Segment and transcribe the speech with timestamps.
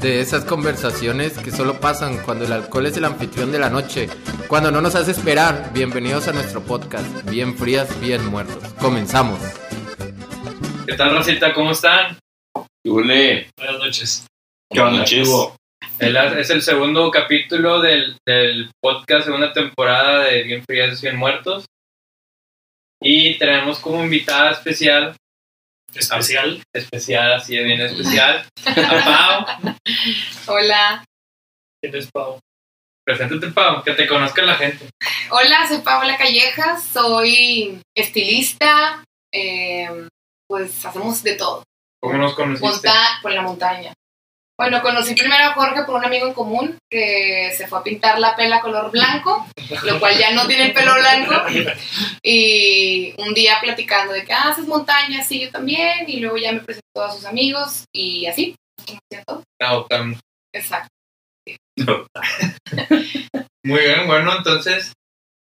[0.00, 4.08] de esas conversaciones que solo pasan cuando el alcohol es el anfitrión de la noche,
[4.48, 5.72] cuando no nos hace esperar.
[5.74, 8.72] Bienvenidos a nuestro podcast, bien frías, bien muertos.
[8.80, 9.38] Comenzamos.
[10.86, 11.52] ¿Qué tal, Rosita?
[11.52, 12.18] ¿Cómo están?
[12.82, 13.48] Yule.
[13.58, 14.26] Buenas noches.
[14.72, 15.54] ¿Qué onda, chivo?
[15.98, 21.66] Es el segundo capítulo del, del podcast, segunda temporada de Bien Frías, Bien Muertos.
[23.02, 25.14] Y tenemos como invitada especial,
[25.94, 26.62] Especial.
[26.74, 29.74] especial, así de bien especial, a Pau.
[30.46, 31.04] Hola,
[31.82, 32.38] ¿Quién es Pau?
[33.04, 34.88] Preséntate, Pau, que te conozca la gente.
[35.30, 39.02] hola, soy Paola Callejas, soy estilista,
[39.34, 39.88] eh,
[40.48, 41.62] pues hacemos de todo,
[42.02, 42.66] ¿Cómo nos conociste?
[42.88, 43.92] Monta por la montaña.
[44.60, 48.18] Bueno, conocí primero a Jorge por un amigo en común que se fue a pintar
[48.18, 49.46] la pela color blanco,
[49.84, 51.32] lo cual ya no tiene el pelo blanco.
[52.22, 56.04] Y un día platicando de que ah, haces montaña, sí, yo también.
[56.10, 58.54] Y luego ya me presentó a sus amigos y así.
[58.76, 59.44] conocí a todos.
[59.58, 60.18] Te adoptamos.
[60.54, 60.90] Exacto.
[63.64, 64.92] Muy bien, bueno, entonces,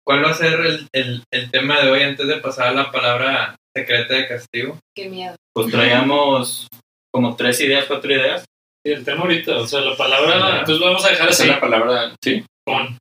[0.05, 2.91] ¿cuál va a ser el, el, el tema de hoy antes de pasar a la
[2.91, 4.77] palabra secreta de castigo?
[4.93, 5.37] Qué miedo.
[5.53, 6.67] Pues traíamos
[7.13, 8.43] como tres ideas, cuatro ideas.
[8.85, 10.59] El tema ahorita, o sea, la palabra, Ajá.
[10.59, 12.45] entonces lo vamos a dejar Esa así, la palabra, ¿sí?
[12.67, 12.97] con.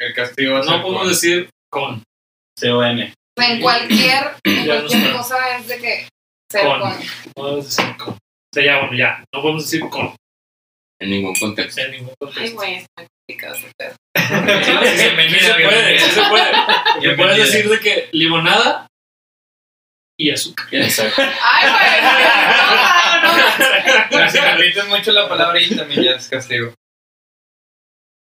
[0.00, 2.02] El castigo va a ser No podemos con- decir con.
[2.58, 3.14] C-O-N.
[3.36, 6.08] En cualquier, en no cualquier cosa es de que
[6.52, 6.80] Con.
[6.80, 6.90] con.
[6.90, 8.14] No podemos decir con.
[8.14, 8.18] O
[8.54, 9.24] sea, ya, bueno, ya.
[9.34, 10.14] No podemos decir con.
[11.00, 11.80] En ningún contexto.
[11.80, 12.56] En ningún Ay, contexto.
[12.56, 13.94] güey, es muy complicado ese pedo.
[14.64, 16.52] Sí, sí, sí, Bienvenida, sí se puede, sí se puede.
[17.12, 18.86] Y puedes decir de que limonada
[20.18, 20.66] y azúcar.
[20.70, 21.22] Exacto.
[21.22, 24.04] Ay, güey, no, no, no.
[24.10, 26.74] Pero si repites mucho la palabra y también ya es castigo.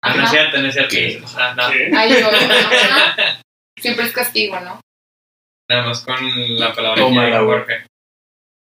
[0.04, 0.96] Ah, No es cierto, no es cierto.
[0.96, 1.22] ¿Qué?
[1.38, 1.70] Ah, no.
[1.72, 1.92] ¿Qué?
[1.96, 3.42] Ay, yo, ajá.
[3.80, 4.82] Siempre es castigo, ¿no?
[5.70, 7.40] Nada más con la palabra Toma la.
[7.40, 7.86] Jorge.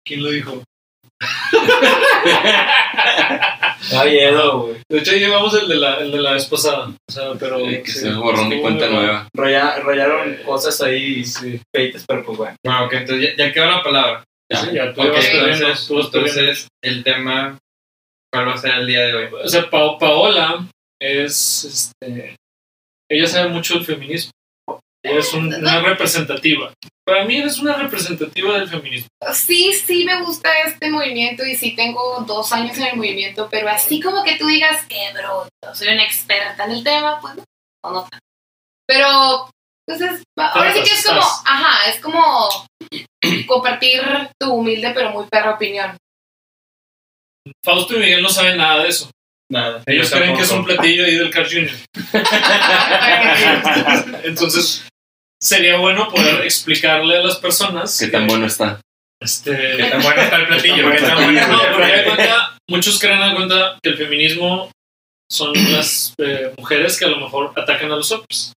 [0.05, 0.63] ¿Quién lo dijo?
[3.93, 4.75] Ay, Edo, güey.
[4.89, 6.87] De hecho, llevamos el de la, el de la vez pasada.
[7.09, 7.57] O sea, pero.
[7.57, 9.27] Que sí, se borrón y estuvo cuenta muy nueva.
[9.33, 12.55] rayaron cosas ahí Sí, feitas, pero pues bueno.
[12.63, 14.23] Bueno, ok, entonces ya, ya quedó la palabra.
[14.51, 14.57] Ya.
[14.61, 16.41] sí, ya tú Ok, vas perdiendo, entonces, tú perdiendo.
[16.41, 17.57] entonces el tema,
[18.33, 19.29] ¿cuál va a ser el día de hoy?
[19.43, 20.65] O sea, Pa- Paola
[21.01, 21.63] es,
[22.03, 22.35] este,
[23.09, 24.31] ella sabe mucho del feminismo.
[25.03, 26.73] Ella es un- una representativa.
[27.03, 29.07] Para mí eres una representativa del feminismo.
[29.33, 33.67] Sí, sí me gusta este movimiento y sí tengo dos años en el movimiento, pero
[33.69, 37.43] así como que tú digas que bruto, soy una experta en el tema, pues no,
[37.83, 38.07] no, no.
[38.87, 39.49] Pero,
[39.89, 42.49] entonces, ahora sí que es como, ajá, es como
[43.47, 44.01] compartir
[44.39, 45.97] tu humilde pero muy perra opinión.
[47.65, 49.09] Fausto y Miguel no saben nada de eso.
[49.51, 49.81] Nada.
[49.85, 51.71] Ellos creen que es un platillo ahí del Carl Jr.
[54.23, 54.87] Entonces,
[55.41, 57.97] sería bueno poder explicarle a las personas.
[57.99, 58.79] ¿Qué tan bueno está?
[59.19, 60.91] Este, ¿Qué tan bueno está el platillo?
[60.91, 64.71] ¿Qué tan bueno No, porque cuenta, muchos creen en cuenta que el feminismo
[65.29, 68.53] son las eh, mujeres que a lo mejor atacan a los hombres.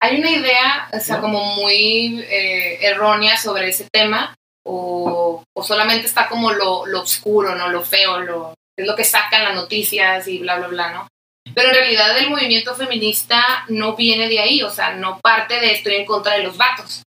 [0.00, 1.22] Hay una idea, o sea, ¿No?
[1.22, 4.34] como muy eh, errónea sobre ese tema,
[4.66, 7.68] o, o solamente está como lo, lo oscuro, ¿no?
[7.68, 11.08] Lo feo, lo, es lo que sacan las noticias y bla, bla, bla, ¿no?
[11.52, 15.72] Pero en realidad el movimiento feminista no viene de ahí, o sea, no parte de
[15.72, 17.02] estoy en contra de los vatos.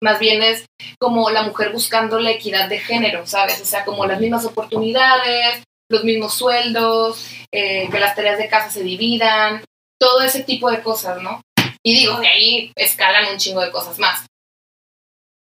[0.00, 0.66] Más bien es
[0.98, 3.60] como la mujer buscando la equidad de género, ¿sabes?
[3.60, 8.70] O sea, como las mismas oportunidades, los mismos sueldos, eh, que las tareas de casa
[8.70, 9.62] se dividan,
[10.00, 11.42] todo ese tipo de cosas, ¿no?
[11.84, 14.26] Y digo, de ahí escalan un chingo de cosas más.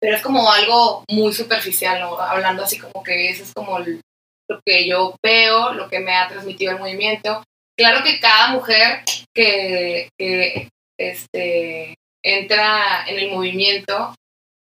[0.00, 2.18] Pero es como algo muy superficial, ¿no?
[2.18, 6.28] Hablando así como que eso es como lo que yo veo, lo que me ha
[6.28, 7.42] transmitido el movimiento.
[7.78, 10.68] Claro que cada mujer que, que,
[10.98, 11.94] este,
[12.24, 14.14] entra en el movimiento,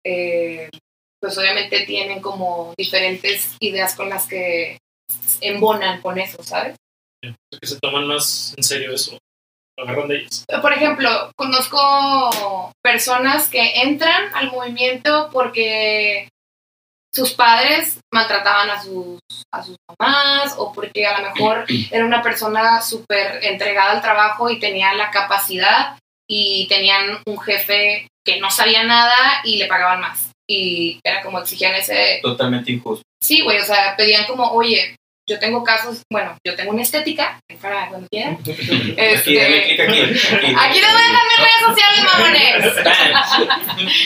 [0.06, 0.70] eh,
[1.20, 4.78] pues obviamente tienen como diferentes ideas con las que
[5.42, 6.78] embonan con eso, ¿sabes?
[7.22, 9.20] Que se toman más en serio eso.
[9.78, 10.46] Lo agarran de ellas.
[10.62, 16.30] Por ejemplo, conozco personas que entran al movimiento porque
[17.14, 19.20] sus padres maltrataban a sus,
[19.54, 24.50] a sus mamás o porque a lo mejor era una persona súper entregada al trabajo
[24.50, 25.98] y tenía la capacidad
[26.30, 30.32] y tenían un jefe que no sabía nada y le pagaban más.
[30.50, 33.04] Y era como exigían ese, Totalmente injusto.
[33.22, 34.96] Sí, güey, o sea, pedían como, oye,
[35.30, 38.34] yo tengo casos, bueno, yo tengo una estética, para cuando quieran.
[38.42, 40.00] Aquí, Este, dale clic aquí.
[40.02, 42.66] Aquí, aquí les voy a dejar mis redes sociales, mamones.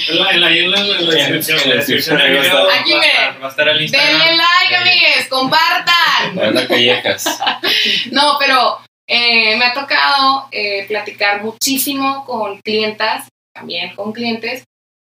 [0.09, 1.59] En la, en la, en la, en la descripción.
[1.63, 3.41] En la descripción del video Aquí, miren.
[3.41, 4.11] va a estar el Instagram.
[4.11, 6.39] Denle like, amigues, compartan.
[6.39, 7.39] Anda Callejas.
[8.11, 14.63] No, pero eh, me ha tocado eh, platicar muchísimo con clientas, también con clientes,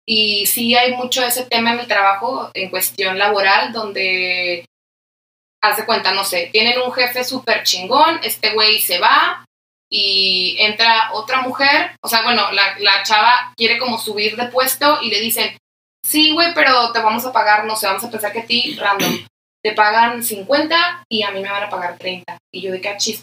[0.06, 4.66] y sí hay mucho ese tema en el trabajo, en cuestión laboral, donde
[5.62, 9.46] hace cuenta, no sé, tienen un jefe súper chingón, este güey se va
[9.92, 15.00] y entra otra mujer, o sea, bueno, la, la chava quiere como subir de puesto
[15.02, 15.58] y le dicen,
[16.06, 18.76] sí, güey, pero te vamos a pagar, no sé, vamos a pensar que a ti,
[18.80, 19.26] random,
[19.64, 22.38] te pagan 50 y a mí me van a pagar 30.
[22.54, 23.22] Y yo de que "Ah, chis,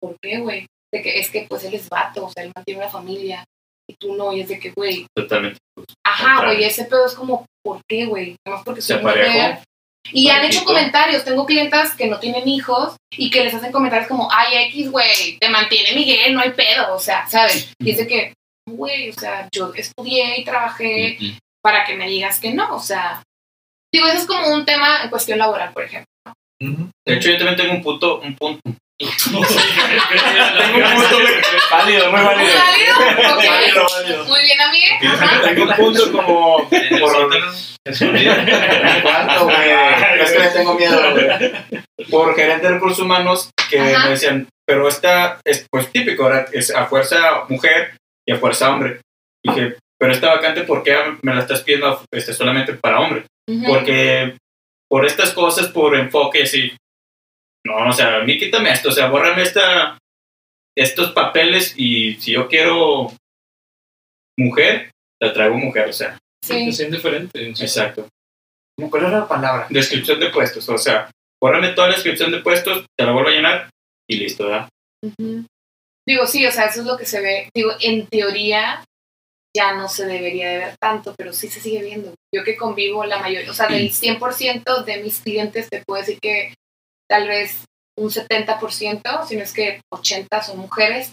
[0.00, 0.66] ¿por qué, güey?
[0.92, 3.42] De que es que pues él es vato, o sea, él mantiene una familia
[3.88, 5.58] y tú no, y es de que, güey, Totalmente.
[6.04, 8.36] ajá, güey, ese pedo es como, ¿por qué, güey?
[8.46, 9.62] Nada más porque Se soy mujer.
[10.10, 14.08] Y han hecho comentarios, tengo clientas que no tienen hijos y que les hacen comentarios
[14.08, 17.72] como, ay, X, güey, te mantiene Miguel, no hay pedo, o sea, ¿sabes?
[17.78, 18.34] Y es de que,
[18.68, 21.18] güey, o sea, yo estudié y trabajé
[21.62, 23.22] para que me digas que no, o sea,
[23.92, 26.06] digo, eso es como un tema en cuestión laboral, por ejemplo.
[26.60, 28.60] De hecho, yo también tengo un punto, un punto.
[29.02, 31.32] Tengo un punto muy
[31.70, 32.58] válido, muy válido.
[34.26, 34.60] Muy bien.
[35.12, 35.42] Ajá.
[35.42, 37.46] Tengo un punto como En el por sótano.
[39.02, 39.70] ¿Cuánto, güey?
[40.20, 41.52] Es que le tengo miedo, güey.
[42.10, 44.04] Por gerente de recursos humanos que Ajá.
[44.04, 47.96] me decían, pero esta es pues típico, ahora es a fuerza mujer
[48.26, 49.00] y a fuerza hombre.
[49.44, 53.24] Dije, pero esta vacante, ¿por qué me la estás pidiendo este, solamente para hombre?
[53.48, 53.66] Ujú.
[53.66, 54.36] Porque
[54.88, 56.72] por estas cosas, por enfoque, así,
[57.64, 59.98] no, o sea, a mí quítame esto, o sea, bórrame esta,
[60.76, 63.12] estos papeles y si yo quiero
[64.38, 66.68] mujer, la traigo mujer, o sea, Sí.
[66.68, 67.48] Es indiferente.
[67.50, 68.08] exacto.
[68.90, 69.66] ¿Cuál era la palabra?
[69.70, 71.08] Descripción de puestos, o sea,
[71.40, 73.70] bórrame toda la descripción de puestos, te la vuelvo a llenar
[74.10, 74.68] y listo, ¿verdad?
[75.04, 75.46] Ujú.
[76.04, 77.48] Digo, sí, o sea, eso es lo que se ve.
[77.54, 78.84] Digo, en teoría
[79.56, 82.12] ya no se debería de ver tanto, pero sí se sigue viendo.
[82.34, 86.18] Yo que convivo la mayoría, o sea, del 100% de mis clientes te puedo decir
[86.20, 86.54] que
[87.12, 87.66] tal vez
[87.98, 91.12] un 70%, si no es que 80 son mujeres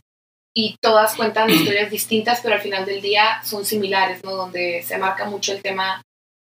[0.55, 4.31] y todas cuentan historias distintas, pero al final del día son similares, ¿no?
[4.31, 6.01] Donde se marca mucho el tema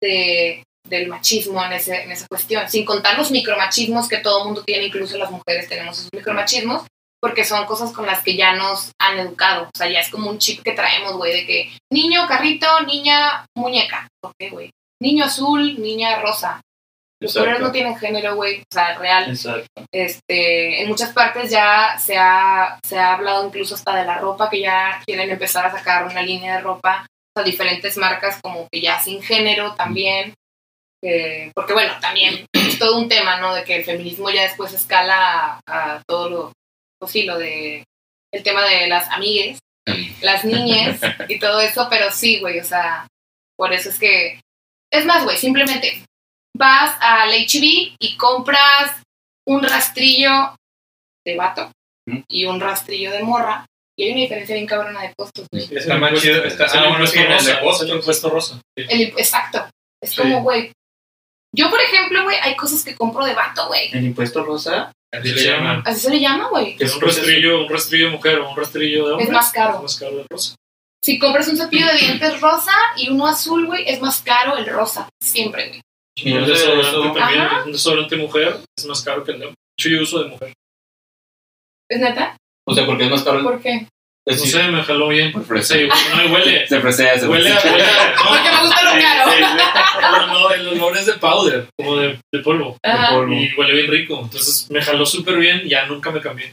[0.02, 4.64] de, del machismo en, ese, en esa cuestión, sin contar los micromachismos que todo mundo
[4.64, 6.82] tiene, incluso las mujeres tenemos esos micromachismos,
[7.20, 9.68] porque son cosas con las que ya nos han educado.
[9.72, 13.46] O sea, ya es como un chip que traemos, güey, de que niño, carrito, niña,
[13.54, 14.08] muñeca.
[14.20, 14.70] ¿Por qué, güey?
[15.00, 16.60] Niño azul, niña rosa.
[17.20, 19.30] Los colores no tienen género, güey, o sea, real.
[19.30, 19.84] Exacto.
[19.90, 24.50] Este, en muchas partes ya se ha, se ha hablado incluso hasta de la ropa,
[24.50, 28.68] que ya quieren empezar a sacar una línea de ropa, o sea, diferentes marcas como
[28.70, 30.34] que ya sin género también.
[31.02, 33.54] Eh, porque bueno, también es todo un tema, ¿no?
[33.54, 36.52] De que el feminismo ya después escala a, a todo lo,
[36.98, 37.84] pues sí, lo de
[38.32, 39.58] el tema de las amigues,
[40.20, 43.06] las niñas y todo eso, pero sí, güey, o sea,
[43.56, 44.40] por eso es que,
[44.92, 46.04] es más, güey, simplemente
[46.56, 49.02] vas al HB y compras
[49.46, 50.54] un rastrillo
[51.24, 51.70] de vato
[52.28, 53.66] y un rastrillo de morra,
[53.98, 55.66] y hay una diferencia bien cabrona de costos, güey.
[55.76, 56.44] Está más chido.
[56.44, 57.90] Está, Es el ah, bueno, impuesto sí, en el rosa, de es el costos.
[57.90, 58.60] impuesto rosa.
[58.76, 59.68] El, exacto.
[60.02, 60.16] Es Sí.
[60.22, 60.70] como, güey.
[61.54, 63.88] Yo, por ejemplo, güey, hay cosas que compro de vato, güey.
[63.92, 64.92] ¿El impuesto rosa?
[65.12, 65.82] Así le llaman.
[65.86, 66.76] Así se le llama, güey.
[66.76, 69.24] ¿Qué es Un rastrillo, un rastrillo de mujer o un rastrillo de hombre.
[69.24, 69.76] Es más caro.
[69.76, 70.54] Es más caro el rosa.
[71.02, 74.66] Si compras un cepillo de dientes rosa y uno azul, güey, es más caro el
[74.66, 75.08] rosa.
[75.22, 75.80] Siempre, güey.
[76.16, 77.64] Y eso- desodorante eso- también, Ajá.
[77.64, 79.56] un desodorante mujer es más caro que el de hombre.
[79.78, 80.52] De hecho, yo uso de mujer.
[81.90, 82.36] ¿Es neta?
[82.66, 83.42] O sea, porque es más caro.
[83.42, 83.86] ¿Por qué?
[84.28, 85.30] Es No decir, sé, me jaló bien.
[85.30, 85.74] Por fresa.
[85.74, 85.86] Sí,
[86.16, 86.66] no y huele.
[86.68, 87.56] Se fresea, se Huele a.
[87.60, 87.72] fresea.
[87.72, 89.30] Huele a Porque me gusta lo sí, caro.
[89.30, 89.40] sí,
[90.02, 92.76] no, no, el olor es de powder, como de, de polvo.
[92.82, 93.14] Ajá.
[93.14, 93.32] polvo.
[93.34, 94.20] Y huele bien rico.
[94.24, 96.52] Entonces me jaló súper bien, ya nunca me cambié.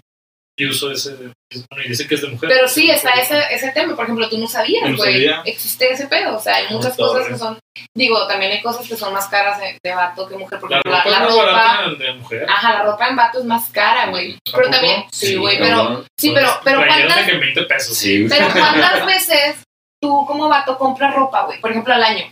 [0.56, 1.16] Y uso ese.
[1.16, 1.34] de-
[1.70, 2.48] Bueno, y dice que es de mujer.
[2.50, 3.96] Pero sí, está ese, ese tema.
[3.96, 5.14] Por ejemplo, tú no sabías, No güey.
[5.14, 5.42] sabía.
[5.46, 6.38] Existe ese pedo.
[6.38, 7.58] O sea, hay muchas No, cosas que son.
[7.96, 10.60] Digo, también hay cosas que son más caras de, de vato que mujer.
[10.60, 11.52] Por La ejemplo, ropa la, la ropa.
[11.52, 12.46] barata de mujer.
[12.50, 14.38] Ajá, la ropa en vato es más cara, güey.
[14.46, 14.70] Pero poco?
[14.72, 15.06] también.
[15.12, 16.06] Sí, güey, pero.
[16.20, 17.98] Sí, pero, pero ¿cuántas, de que 20 pesos.
[17.98, 18.30] Sí, güey.
[18.40, 19.56] pero ¿cuántas veces
[20.02, 21.60] tú como vato compras ropa, güey?
[21.62, 22.32] Por ejemplo, al año.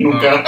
[0.00, 0.42] Nunca.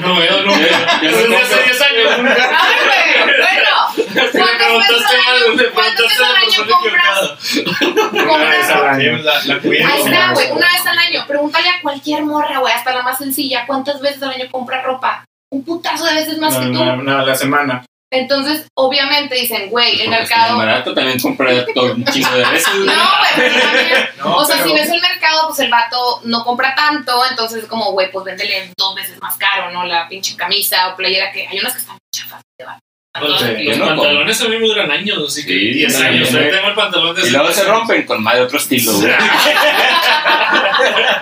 [0.00, 1.00] No veo nunca.
[1.02, 1.64] Ya se Desde hace compra.
[1.64, 2.12] 10 años.
[2.18, 3.36] Ay, güey.
[3.38, 3.69] Bueno,
[4.32, 6.38] Si me ¿cuántas veces preguntaste al algo, año, me ¿cuántas veces preguntaste a al la
[6.40, 8.10] año persona compras, equivocada.
[8.10, 9.24] Una.
[9.44, 9.54] La.
[9.92, 11.24] Ahí está, güey, una vez al año.
[11.26, 15.24] Pregúntale a cualquier morra, güey, hasta la más sencilla, ¿cuántas veces al año compra ropa?
[15.52, 16.72] Un putazo de veces más No, que tú.
[16.84, 17.84] no, no, a la semana.
[18.12, 20.56] Entonces, obviamente dicen, güey, el mercado.
[20.58, 22.86] barato, también compra todo un chingo de veces, güey.
[22.86, 24.08] No, güey, pero también.
[24.18, 27.62] No, o sea, pero- si ves el mercado, pues el vato no compra tanto, entonces
[27.62, 29.84] es como, güey, pues véndele dos veces más caro, ¿no?
[29.84, 32.80] La pinche camisa o playera que hay unas que están chafas de vato.
[33.18, 36.28] Los, Sí, los pantalones a mí me duran años, así que Sí, 10 sí, años.
[36.28, 36.34] sí.
[36.34, 39.08] Yo tengo el pantalón de Y luego se rompen con más de otro estilo, güey.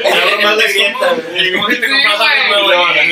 [0.03, 0.69] Luego más de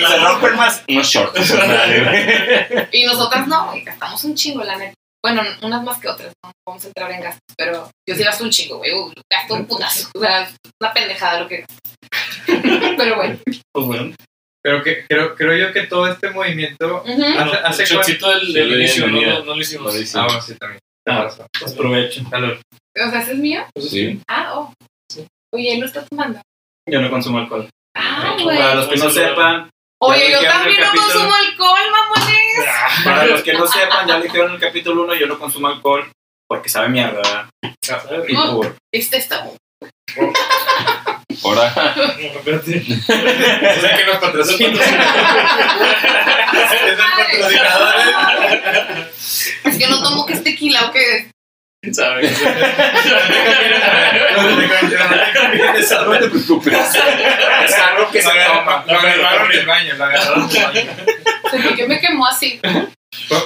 [0.06, 1.54] Se rompen más unos shorts.
[2.92, 4.94] Y nosotras no, güey, gastamos un chingo, la neta.
[5.24, 8.44] Bueno, unas más que otras, no vamos a entrar en gastos, pero yo sí gasto
[8.44, 10.08] un chingo, güey, uh, gasto un putazo.
[10.14, 10.48] O sea,
[10.80, 11.74] una pendejada lo que gasto.
[12.96, 13.36] pero bueno.
[13.72, 14.14] Pues bueno.
[14.66, 18.58] Pero que, creo, creo yo que todo este movimiento hace, hace el shotcito del, Sí,
[18.58, 19.94] inicio, no, no, no lo hicimos.
[19.94, 20.18] Lo dice.
[20.18, 20.80] Ah, bueno, sí, también.
[21.60, 22.22] Pues provecho.
[22.28, 22.54] Salud.
[22.96, 23.64] O sea, ¿ese es mío?
[23.78, 24.20] Sí.
[24.26, 24.74] Ah, oh.
[25.54, 26.40] Oye, él lo está tomando.
[26.90, 27.68] Yo no consumo alcohol.
[27.94, 28.58] Ah, No, güey.
[28.58, 29.70] Para los que no sepan,
[30.02, 31.12] Oye, yo también no capítulo.
[31.12, 33.04] consumo alcohol, mamones.
[33.04, 35.68] para los que no sepan, ya le dijeron en el capítulo 1, yo no consumo
[35.68, 36.10] alcohol
[36.48, 37.48] porque sabe mierda.
[37.62, 38.24] ¿verdad?
[38.26, 38.56] Y No.
[38.56, 39.58] por- Este está bueno.
[41.44, 41.72] Ahora.
[41.96, 42.02] No,
[42.38, 42.84] espérate.
[42.88, 44.80] O sea que nos patrocina.
[44.82, 47.94] es el patrocinador.
[47.98, 49.06] ¿eh?
[49.64, 51.30] Es que no tomo que es tequila o que
[51.92, 52.28] ¿Sabe?
[56.06, 56.74] No te preocupes.
[57.64, 58.84] Es algo que se toma.
[58.86, 60.90] Lo agarraron del baño, lo agarraron del baño.
[61.50, 62.60] ¿Por qué me quemó así?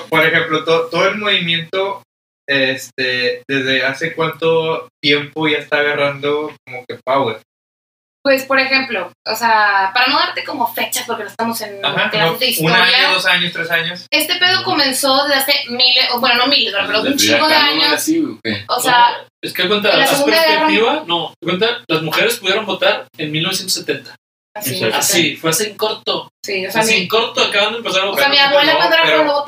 [0.08, 2.02] Por, ejemplo, to- todo el movimiento,
[2.50, 7.40] este, desde hace cuánto tiempo ya está agarrando como que power.
[8.22, 12.10] Pues, por ejemplo, o sea, para no darte como fechas, porque no estamos en Ajá,
[12.10, 14.06] clases no, de un año, dos años, tres años.
[14.10, 17.92] este pedo comenzó desde hace miles, o bueno, no miles, pero un chingo de años.
[17.94, 18.22] Así.
[18.68, 23.06] O sea, Es que cuenta, En la Guerra- perspectiva, no, cuenta, las mujeres pudieron votar
[23.16, 24.14] en 1970.
[24.54, 24.84] Así.
[24.84, 26.28] Así, fue hace en corto.
[26.44, 28.24] Sí, o sea, Así en corto acaban de empezar a o votar.
[28.24, 29.38] sea, mi abuela No, cuando era por más, ejemplo.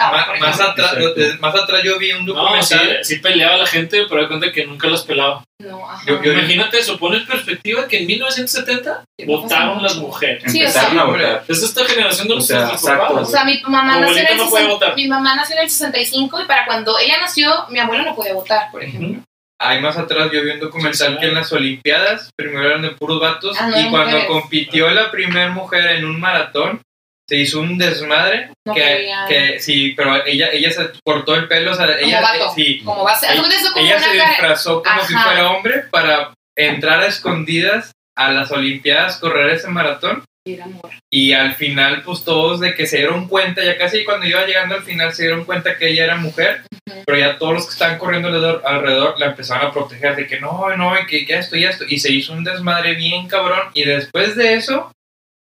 [0.68, 1.40] atrás, Exacto.
[1.40, 2.98] más atrás yo vi un No, sí, documental.
[3.04, 5.42] sí peleaba la gente, pero da cuenta que nunca las pelaba.
[5.60, 6.02] No, ajá.
[6.06, 10.42] Yo- yo- Imagínate, supone en perspectiva que en 1970 Sí, no pasa votaron las mujeres.
[10.52, 11.44] Sí, o Empezaron sea, a votar.
[11.48, 12.98] Es esta generación de O los sea, exacto.
[13.14, 13.28] papás.
[13.28, 14.96] O sea, mi mamá, nació en el abuelita no puede 60 votar.
[14.96, 18.34] mi mamá nació en el 65 y para cuando ella nació, mi abuela no podía
[18.34, 19.22] votar, por ejemplo.
[19.64, 22.90] Ahí más atrás yo vi un documental Sí, que en las Olimpiadas primero eran de
[22.90, 24.26] puros vatos Ah, no, y cuando mujeres.
[24.26, 26.80] compitió la primer mujer en un maratón
[27.28, 31.70] se hizo un desmadre No que, que sí, pero ella ella se cortó el pelo,
[31.70, 32.46] o sea, ella vato.
[32.46, 33.52] eh, sí, Como va a ser, Ella- como
[33.86, 39.50] se cara- disfrazó como si fuera hombre para entrar a escondidas a las Olimpiadas, correr
[39.50, 40.24] ese maratón
[40.62, 40.90] Amor.
[41.12, 44.74] y al final pues todos de que se dieron cuenta, ya casi cuando iba llegando
[44.74, 46.62] al final se dieron cuenta que ella era mujer,
[47.06, 50.40] pero ya todos los que estaban corriendo alrededor, alrededor la empezaron a proteger de que
[50.40, 53.84] no, no, que, que esto y esto, y se hizo un desmadre bien cabrón y
[53.84, 54.90] después de eso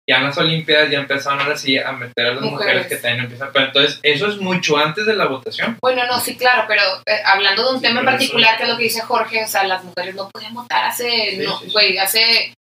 [0.10, 2.88] ya en las Olimpiadas ya empezaron ahora sí a meter a las mujeres, Mujeres.
[2.88, 5.78] que también empiezan, pero entonces eso es mucho antes de la votación.
[5.84, 8.70] Bueno, no, sí, claro, pero eh, hablando de un tema en particular, eso- que es
[8.70, 11.70] lo que dice Jorge, o sea, las mujeres no podían votar hace, Sí, no, sí.
[11.72, 12.56] güey, hace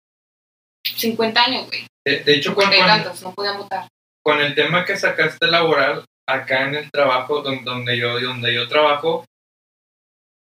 [0.85, 3.89] 50 años, güey, De, de hecho, con, 50 y con- tantos, no podían votar.
[4.25, 8.69] con el tema que sacaste laboral acá en el trabajo don- donde yo donde yo
[8.69, 9.25] trabajo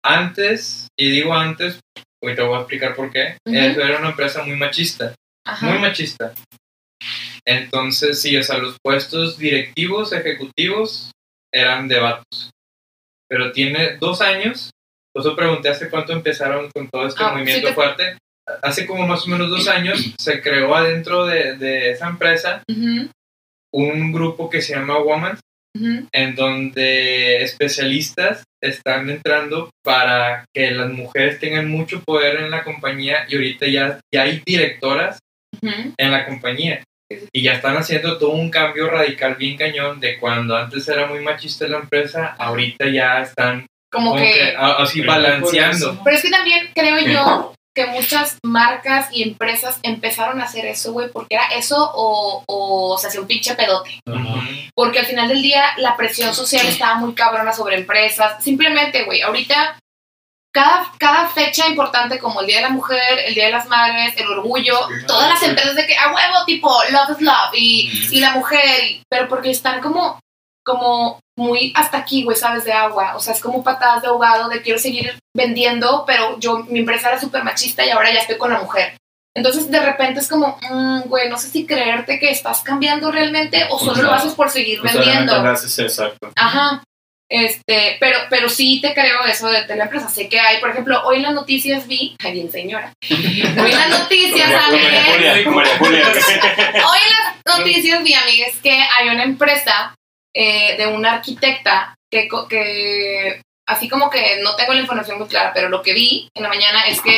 [0.05, 1.81] antes y digo antes
[2.23, 5.15] hoy te voy a explicar por qué eso era una empresa muy machista
[5.47, 5.67] Ajá.
[5.67, 6.35] muy machista
[7.47, 11.11] entonces sí o sea los puestos directivos ejecutivos
[11.53, 12.51] eran de vatos
[13.29, 14.71] pero tiene dos años
[15.15, 18.19] por eso pregunté hace cuánto empezaron con todo este Ah, sí movimiento te- fuerte
[18.63, 22.63] hace como más o menos dos años se creó adentro de, de esa empresa
[23.73, 25.39] un grupo que se llama Woman,
[25.75, 33.25] en donde especialistas están entrando para que las mujeres tengan mucho poder en la compañía
[33.29, 35.19] y ahorita ya, ya hay directoras
[35.63, 36.83] en la compañía.
[37.33, 41.21] Y ya están haciendo todo un cambio radical bien cañón de cuando antes era muy
[41.21, 44.55] machista la empresa, ahorita ya están Como como que...
[44.57, 46.01] así balanceando.
[46.05, 50.93] Pero es que también creo yo que muchas marcas y empresas empezaron a hacer eso,
[50.93, 53.99] güey, porque era eso o, o, se hacía un pinche pedote.
[54.75, 58.43] Porque al final del día la presión social estaba muy cabrona sobre empresas.
[58.45, 59.79] Simplemente, güey, ahorita
[60.55, 64.13] cada, cada fecha importante como el Día de la Mujer, el Día de las Madres,
[64.19, 68.21] el Orgullo, todas las empresas de que a huevo, tipo, love is love y, y
[68.21, 70.21] la mujer, y- pero porque están como,
[70.63, 73.17] como muy hasta aquí, güey, sabes, de agua.
[73.17, 77.09] O sea, es como patadas de ahogado de quiero seguir vendiendo, pero yo, mi empresa
[77.09, 78.97] era súper machista y ahora ya estoy con la mujer.
[79.35, 83.67] Entonces, de repente es como, mm, güey, no sé si creerte que estás cambiando realmente
[83.71, 85.35] o solo lo haces por seguir vendiendo.
[85.35, 86.31] haces exacto.
[86.37, 86.83] Ajá.
[87.31, 90.07] Este, pero, pero sí te creo eso de, de la empresa.
[90.11, 93.79] Sé que hay, por ejemplo, hoy en las noticias vi, ay, bien señora, hoy en
[93.79, 99.95] las noticias, amigues, hoy en las noticias vi, amigues, que hay una empresa
[100.35, 105.53] eh, de una arquitecta que, que, así como que no tengo la información muy clara,
[105.55, 107.15] pero lo que vi en la mañana es que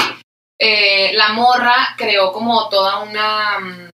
[0.61, 3.89] eh, la morra creó como toda una, mm,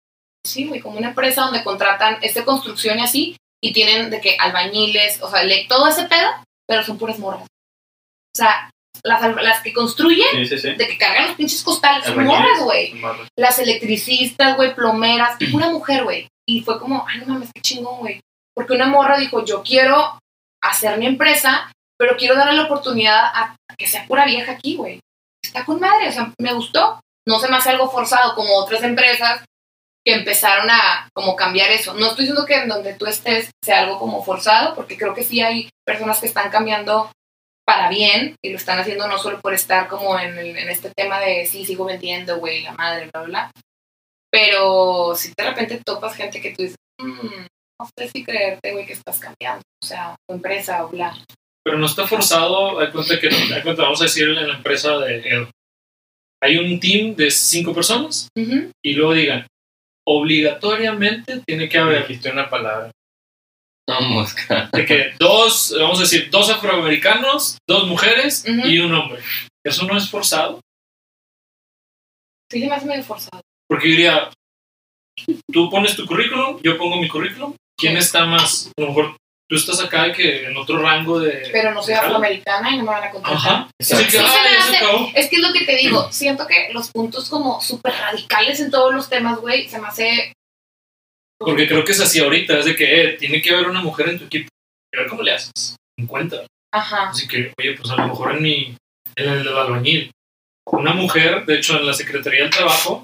[0.45, 4.38] sí, güey, como una empresa donde contratan este construcción y así, y tienen de que
[4.39, 6.29] albañiles, o sea, le- todo ese pedo,
[6.67, 7.43] pero son puras morras.
[7.43, 8.69] O sea,
[9.03, 10.74] las, las que construyen, Sí, sí, sí.
[10.74, 13.00] de que cargan los pinches costales, son morras, güey.
[13.38, 16.27] Las electricistas, güey, plomeras, pura mujer, güey.
[16.47, 18.19] Y fue como, ay, no mames, qué chingón, güey.
[18.57, 20.17] Porque una morra dijo, yo quiero
[20.63, 24.99] hacer mi empresa, pero quiero darle la oportunidad a que sea pura vieja aquí, güey.
[25.45, 26.99] Está con madre, o sea, me gustó.
[27.27, 29.43] No se me hace algo forzado como otras empresas
[30.03, 31.93] que empezaron a como cambiar eso.
[31.93, 35.23] No estoy diciendo que en donde tú estés sea algo como forzado, porque creo que
[35.23, 37.11] sí hay personas que están cambiando
[37.65, 40.89] para bien y lo están haciendo no solo por estar como en, el- en este
[40.95, 43.51] tema de sí, sigo vendiendo, güey, la madre, bla, bla.
[44.31, 47.45] Pero si de repente topas gente que tú dices, "Mm,
[47.79, 51.17] no sé si creerte, güey, que estás cambiando, o sea, tu empresa o bla.
[51.63, 54.98] Pero no está forzado, hay cuenta que, hay cuenta, vamos a decir en la empresa
[55.00, 55.50] de Edo.
[56.41, 59.48] Hay un team de cinco personas y luego digan,
[60.07, 62.91] obligatoriamente tiene que haber Dijiste una palabra.
[63.89, 64.69] No, mosca.
[64.74, 69.22] de que dos, vamos a decir, dos afroamericanos, dos mujeres y un hombre.
[69.65, 70.62] Eso no es forzado.
[72.51, 73.41] Sí, se me hace medio forzado.
[73.67, 74.29] Porque yo diría,
[75.51, 77.55] tú pones tu currículum, yo pongo mi currículum.
[77.77, 78.72] ¿Quién está más?
[78.77, 79.17] A lo mejor
[79.48, 81.50] tú estás acá que en otro rango de...
[81.51, 83.38] Pero no soy de afroamericana y no me van a contratar.
[83.38, 83.69] Ajá.
[83.79, 85.12] Sí, que, Sí, ah, acabó.
[85.13, 88.72] Es que es lo que te digo, siento que los puntos como súper radicales en
[88.72, 90.34] todos los temas, güey, se me hace...
[91.39, 94.10] Porque creo que es así ahorita, es de que eh, tiene que haber una mujer
[94.10, 94.50] en tu equipo.
[94.91, 95.75] Y a ver cómo le haces.
[95.98, 96.48] Encuentra.
[96.74, 97.10] Ajá.
[97.10, 98.75] Así que, oye, pues a lo mejor en mi,
[99.15, 100.12] en el del albañil,
[100.65, 103.03] una mujer, de hecho en la Secretaría del Trabajo,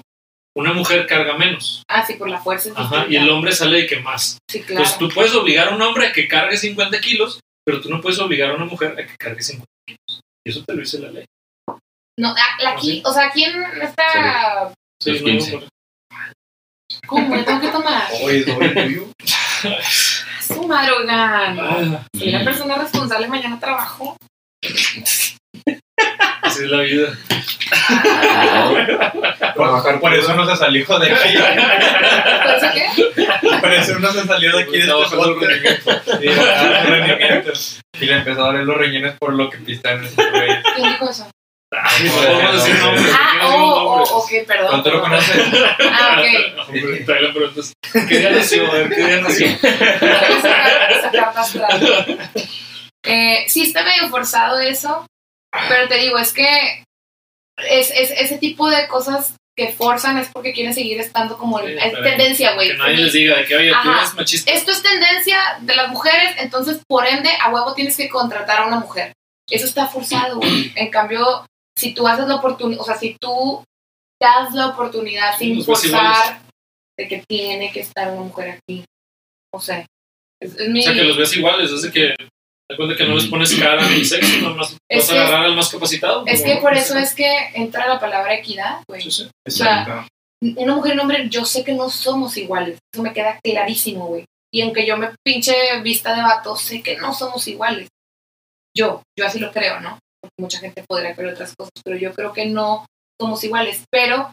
[0.56, 1.82] una mujer carga menos.
[1.88, 2.70] Ah, sí, por la fuerza.
[2.70, 4.38] es Ajá, y el hombre sale de que más.
[4.48, 4.82] Sí, claro.
[4.82, 8.00] Entonces tú puedes obligar a un hombre a que cargue 50 kilos, pero tú no
[8.00, 10.20] puedes obligar a una mujer a que cargue 50 kilos.
[10.46, 11.24] Y eso te lo dice la ley.
[12.18, 14.72] No, la aquí, o sea, aquí en esta...
[15.02, 15.52] Sí, Los no, 15.
[15.56, 15.62] no,
[17.06, 17.34] ¿Cómo?
[17.34, 18.08] ¿Le tengo que tomar?
[18.22, 19.08] Oye, doble tuyo.
[20.40, 21.58] Su madre, oigan.
[21.58, 24.16] Ah, Soy una persona responsable, mañana trabajo.
[26.42, 27.08] así es la vida.
[29.54, 31.36] Por, por eso no se salió de aquí.
[31.36, 32.86] ¿Por eso qué?
[33.60, 34.92] Por eso no se salió de aquí de este.
[36.04, 36.28] Sí,
[36.88, 37.52] rendimiento.
[38.00, 40.62] Y le empezó a doler los riñones por lo que pistan ese güey.
[40.74, 41.28] ¿Quién dijo eso?
[41.72, 43.12] No podemos decir nombres.
[43.12, 44.68] Ah, oh, oh, ok, perdón.
[44.70, 45.36] ¿Cuánto lo conoces?
[45.80, 46.26] Ah, ok.
[48.08, 48.70] ¿Qué día nació?
[48.70, 49.46] A ver, ¿qué día nació?
[51.02, 51.54] Sacar- más.
[53.04, 55.06] Eh, sí está medio forzado eso,
[55.68, 56.84] pero te digo, es que
[57.58, 61.66] es, es ese tipo de cosas que forzan es porque quieren seguir estando como Sí,
[61.78, 62.70] es pero tendencia, güey.
[62.72, 63.98] Que nadie les diga de que, oye, tú Ajá.
[64.00, 64.52] eres machista.
[64.52, 68.66] Esto es tendencia de las mujeres, entonces por ende a huevo tienes que contratar a
[68.66, 69.12] una mujer.
[69.48, 70.72] Eso está forzado, güey.
[70.76, 71.46] En cambio,
[71.78, 73.62] si tú haces la oportunidad, o sea, si tú
[74.20, 76.40] das la oportunidad sin Los ves forzar
[76.98, 78.84] de que tiene que estar una mujer aquí,
[79.52, 79.86] no sé.
[80.42, 82.14] Es, es mi- O sea, que los ves iguales, es de que
[82.68, 85.44] te cuenta que no les pones cara ni sexo, nomás Es vas a que- agarrar
[85.46, 86.24] al más capacitado.
[86.26, 89.02] Es que por eso es que entra la palabra equidad, güey.
[89.02, 89.30] Sí, sí.
[89.46, 90.06] Exacto.
[90.56, 92.78] Una mujer y un hombre, yo sé que no somos iguales.
[92.92, 94.24] Eso me queda clarísimo, güey.
[94.52, 97.88] Y aunque yo me pinche vista de vato, sé que no somos iguales.
[98.76, 99.98] Yo, yo así lo creo, ¿no?
[100.20, 102.86] Porque mucha gente podría creer otras cosas, pero yo creo que no
[103.20, 103.84] somos iguales.
[103.90, 104.30] Pero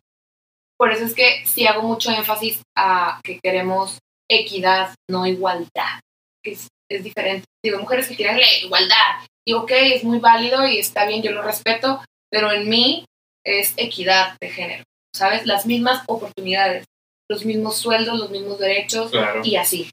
[0.77, 5.99] por eso es que sí hago mucho énfasis a que queremos equidad, no igualdad.
[6.43, 7.45] Que es, es diferente.
[7.63, 9.25] Digo, mujeres que quieren la igualdad.
[9.47, 13.05] Y ok, es muy válido y está bien, yo lo respeto, pero en mí
[13.45, 14.83] es equidad de género,
[15.15, 15.45] ¿sabes?
[15.45, 16.85] Las mismas oportunidades,
[17.29, 19.41] los mismos sueldos, los mismos derechos Claro.
[19.43, 19.89] y así.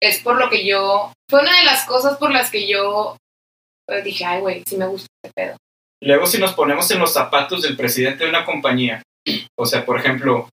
[0.00, 3.16] Es por lo que yo, fue una de las cosas por las que yo
[3.88, 5.56] eh, dije, ay, güey, sí me gusta este pedo.
[6.02, 9.02] Luego, si nos ponemos en los zapatos del presidente de una compañía,
[9.58, 10.48] o sea, por ejemplo,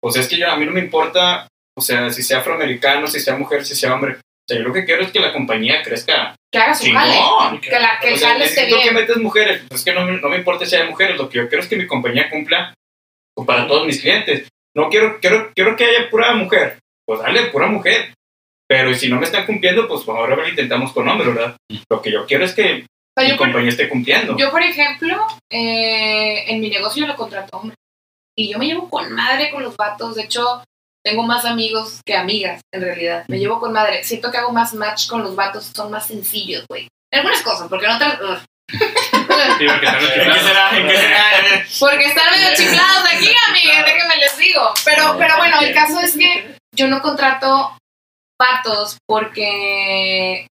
[0.00, 3.20] pues es que yo, a mí no me importa, o sea, si sea afroamericano, si
[3.20, 4.18] sea mujer, si sea hombre.
[4.48, 7.60] O sea, yo lo que quiero es que la compañía crezca Que haga su jale,
[7.60, 8.94] que, la, que O sea, esté necesito que bien.
[8.94, 9.62] metas mujeres.
[9.70, 11.68] Es que no, me- no me importa si hay mujeres, lo que yo quiero es
[11.68, 12.72] que mi compañía cumpla
[13.46, 14.48] para todos mis clientes.
[14.74, 16.78] No quiero, quiero, quiero que haya pura mujer.
[17.06, 18.14] Pues dale, pura mujer.
[18.66, 21.56] Pero si no me están cumpliendo, pues ahora lo intentamos con hombre, ¿verdad?
[21.90, 24.36] Lo que yo quiero es que O sea, mi yo, por, compañía esté cumpliendo.
[24.38, 27.76] yo, por ejemplo, eh, en mi negocio yo lo contrato hombre.
[28.36, 30.14] Y yo me llevo con madre con los vatos.
[30.16, 30.62] De hecho,
[31.08, 33.24] tengo más amigos que amigas, en realidad.
[33.28, 34.04] Me llevo con madre.
[34.04, 35.72] Siento que hago más match con los vatos.
[35.74, 36.88] Son más sencillos, güey.
[37.10, 38.20] En algunas cosas, porque en otras...
[38.20, 38.38] ugh.
[39.58, 41.64] Sí, porque están ¿En qué será?
[41.80, 44.74] Porque están medio chiflados aquí, amigas, déjenme les digo.
[44.84, 47.78] Pero, pero bueno, el caso es que yo no contrato
[48.36, 50.46] patos porque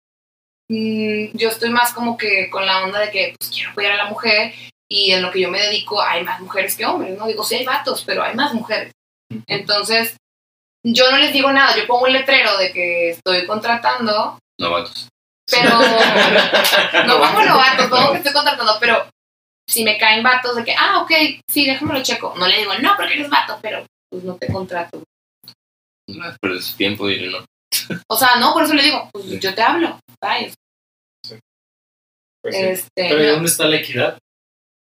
[0.70, 3.98] mm, yo estoy más como que con la onda de que pues, quiero apoyar a
[3.98, 4.54] la mujer
[4.90, 7.28] y en lo que yo me dedico hay más mujeres que hombres, ¿no?
[7.28, 8.92] Digo, sí hay vatos, pero hay más mujeres.
[9.46, 10.18] Entonces,
[10.94, 15.10] yo no les digo nada, yo pongo un letrero de que estoy contratando, Novatos.
[15.50, 15.70] pero
[17.06, 19.10] no pongo novatos, pongo que estoy contratando, pero
[19.70, 21.12] si me caen vatos de que, ah, ok,
[21.50, 22.34] sí, déjame lo checo.
[22.38, 25.04] No le digo, no, porque eres vato, pero pues no te contrato.
[26.08, 27.46] No, pero es tiempo y no.
[28.10, 30.00] O sea, no, por eso le digo, pues yo te hablo.
[30.22, 30.54] Bye.
[32.42, 32.56] Pues.
[32.56, 34.18] Este, Pero ¿y no, dónde está la equidad?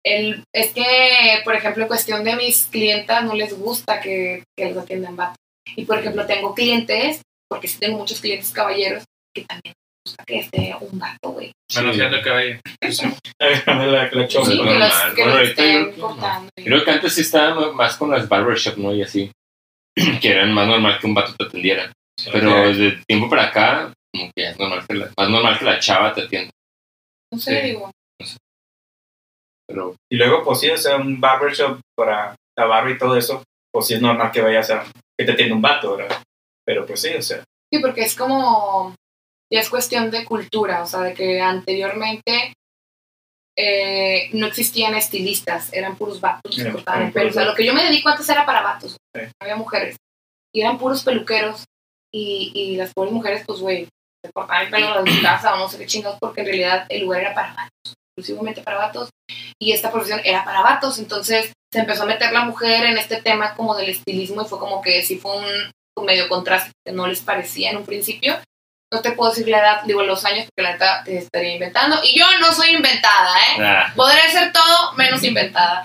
[0.05, 4.69] el, es que, por ejemplo, en cuestión de mis clientas, no les gusta que, que
[4.69, 5.37] los atiendan vatos.
[5.75, 10.23] Y por ejemplo, tengo clientes, porque sí tengo muchos clientes caballeros, que también me gusta
[10.25, 11.51] que esté un vato, güey.
[11.75, 12.59] Manoseando el cabello.
[13.39, 14.09] La, la.
[14.09, 14.79] Sí, que normal.
[14.79, 16.47] los, que Bueno, los estén creo que no.
[16.55, 18.93] Creo antes sí estaba más con las barbershop, ¿no?
[18.93, 19.31] Y así.
[20.21, 21.91] Que eran más normal que un vato te atendiera.
[22.31, 25.79] Pero desde tiempo para acá, como que es normal que la, más normal que la
[25.79, 26.51] chava te atienda.
[27.33, 27.67] No sé, Sí.
[27.67, 27.91] digo.
[29.67, 33.43] Pero Y luego, pues sí, o sea, un barbershop para la barba y todo eso,
[33.73, 34.85] pues sí es normal que vayas a,
[35.17, 36.21] que te tiene un vato, ¿verdad?
[36.65, 38.95] Pero pues sí, o sea, Sí, porque es como,
[39.51, 42.53] ya es cuestión de cultura, o sea, de que anteriormente
[43.57, 47.05] eh, no existían estilistas, eran puros vatos que Eran- pelo.
[47.07, 49.21] O puros sea, lo que yo me dedico antes era para vatos, Sí.
[49.21, 49.95] no había mujeres.
[50.53, 51.63] Y eran puros peluqueros.
[52.13, 53.89] Y, y las pobres mujeres, pues, güey,
[54.23, 56.85] se cortaban el pelo en su casa o no sé qué chingados, porque en realidad
[56.89, 59.09] el lugar era para vatos, exclusivamente para vatos.
[59.59, 60.97] Y esta profesión era para vatos.
[60.99, 64.59] Entonces se empezó a meter la mujer en este tema como del estilismo y fue
[64.59, 65.45] como que sí fue un
[65.95, 68.35] un medio contraste que no les parecía en un principio.
[68.93, 71.97] No te puedo decir la edad, digo los años, porque la neta te estaría inventando.
[72.03, 73.61] Y yo no soy inventada, ¿eh?
[73.61, 75.83] ah, Podré ser todo menos inventada.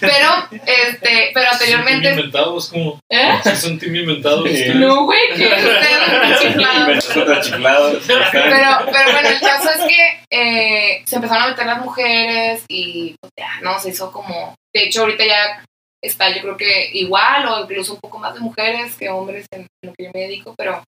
[0.00, 2.10] Pero, este, pero Son anteriormente.
[2.10, 2.98] inventados como.
[3.08, 3.38] ¿Eh?
[3.44, 4.42] Sí, son team inventados.
[4.44, 4.50] Sí.
[4.50, 4.74] ustedes.
[4.76, 5.46] No, güey, que
[6.98, 8.04] ustedes chiflados.
[8.06, 13.14] Pero, pero bueno, el caso es que eh, se empezaron a meter las mujeres y
[13.20, 14.54] pues, ya, no, se hizo como.
[14.74, 15.64] De hecho, ahorita ya
[16.02, 19.62] está, yo creo que igual o incluso un poco más de mujeres que hombres en,
[19.82, 20.82] en lo que yo me dedico, pero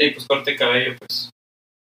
[0.00, 1.30] sí, pues corte de cabello, pues,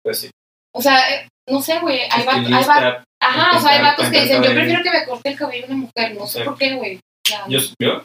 [0.03, 0.29] pues sí.
[0.73, 2.01] O sea, eh, no sé, güey.
[2.09, 5.05] Hay, va- hay va- Ajá, o sea, hay vatos que dicen, yo prefiero que me
[5.05, 6.15] corte el cabello una mujer.
[6.15, 6.99] No sé por qué, güey.
[7.47, 8.03] Yo, yo,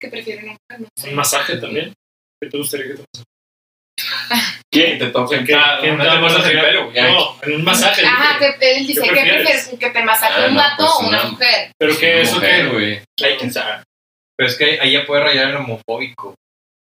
[0.00, 1.08] que prefiero una mujer, no sé.
[1.10, 1.92] Un masaje también.
[2.40, 3.04] ¿Qué te gustaría que te
[4.72, 4.96] ¿Qué?
[4.98, 7.02] te toca ¿Qué, Ah, qué no te masaje el pelo, güey.
[7.02, 8.04] No, en un masaje.
[8.04, 8.56] Ajá, dije.
[8.58, 9.68] que él dice, ¿Qué ¿qué prefieres?
[9.78, 11.72] ¿Que te masaje Ah, un no, vato pues o una una- mujer?
[11.78, 12.66] Pero que eso que.
[12.68, 13.02] güey.
[13.22, 13.82] Hay quien sabe.
[14.36, 16.34] Pero es que ahí ya puede rayar el homofóbico.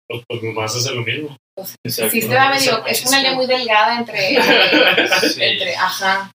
[0.09, 1.37] Pues, pues nomás hace lo mismo.
[1.85, 1.91] Sí,
[2.23, 5.43] se va medio, es una línea muy delgada entre, entre, Sí.
[5.43, 6.31] entre- ajá.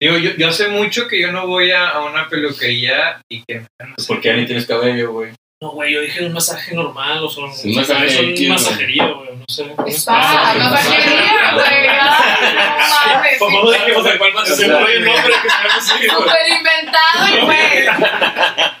[0.00, 3.60] Digo, yo, yo hace mucho que yo no voy a, a una peluquería y que
[3.60, 5.32] me Pues porque ya ni tienes cabello, güey.
[5.62, 9.06] No, güey, yo dije un masaje normal, o sea, un Sí, un masaje es masajería,
[9.06, 9.64] güey, no sé.
[9.86, 11.86] Spa, no un masajería, güey.
[11.86, 13.36] No mames.
[13.38, 14.56] Pues no dijimos de cuál masaje.
[14.56, 16.18] Se me fue el nombre que se llama.
[16.18, 17.86] Súper inventado, güey.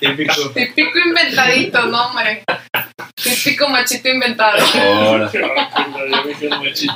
[0.00, 0.50] típico.
[0.50, 2.42] Típico inventadito, no, hombre.
[3.22, 4.58] Típico machito inventado.
[4.74, 5.30] Ahora,
[6.24, 6.94] me machito.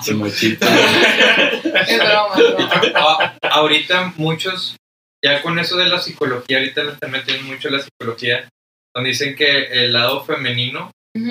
[0.66, 3.36] Es broma, es broma.
[3.42, 4.76] A- ahorita muchos,
[5.24, 8.48] ya con eso de la psicología, ahorita le están metiendo mucho la psicología,
[8.94, 10.90] donde dicen que el lado femenino,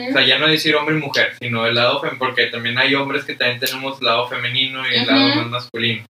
[0.09, 2.95] o sea, ya no decir hombre y mujer, sino el lado femenino, porque también hay
[2.95, 6.05] hombres que también tenemos lado femenino y el lado más masculino.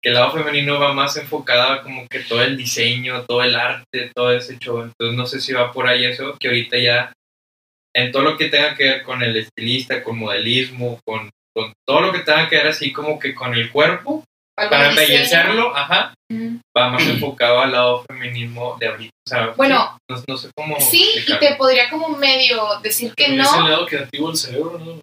[0.00, 3.56] Que el lado femenino va más enfocado a como que todo el diseño, todo el
[3.56, 4.82] arte, todo ese show.
[4.82, 7.12] Entonces no sé si va por ahí eso, que ahorita ya
[7.98, 12.00] en todo lo que tenga que ver con el estilista, con modelismo, con, con todo
[12.00, 14.24] lo que tenga que ver así como que con el cuerpo,
[14.56, 16.60] Algo para embellecerlo, ajá, Ujú.
[16.76, 19.10] va más enfocado al lado feminismo de ahorita.
[19.26, 20.80] O sea, Bueno, sí, no, no sé cómo.
[20.80, 23.68] Sí, y te podría como medio decir que Es el no.
[23.68, 25.00] lado creativo del cerebro, ¿no?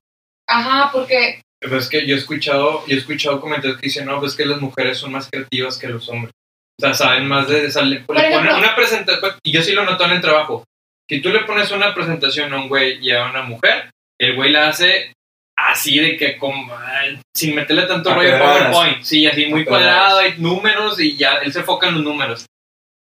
[0.48, 4.20] Ajá, porque Pero es que yo he escuchado, yo he escuchado comentarios que dicen, no,
[4.20, 6.32] pues que las mujeres son más creativas que los hombres.
[6.80, 7.72] O sea, saben más de...
[7.72, 10.64] Sea, le, ponen ejemplo- una presentación, y yo sí lo noto en el trabajo.
[11.10, 14.52] Si tú le pones una presentación a un güey y a una mujer, el güey
[14.52, 15.14] la hace
[15.58, 16.38] así de que
[16.78, 18.38] ay, sin meterle tanto A rollo.
[18.40, 19.04] PowerPoint.
[19.04, 22.46] Sí, así muy cuadrado, hay números y ya, él se enfoca en los números.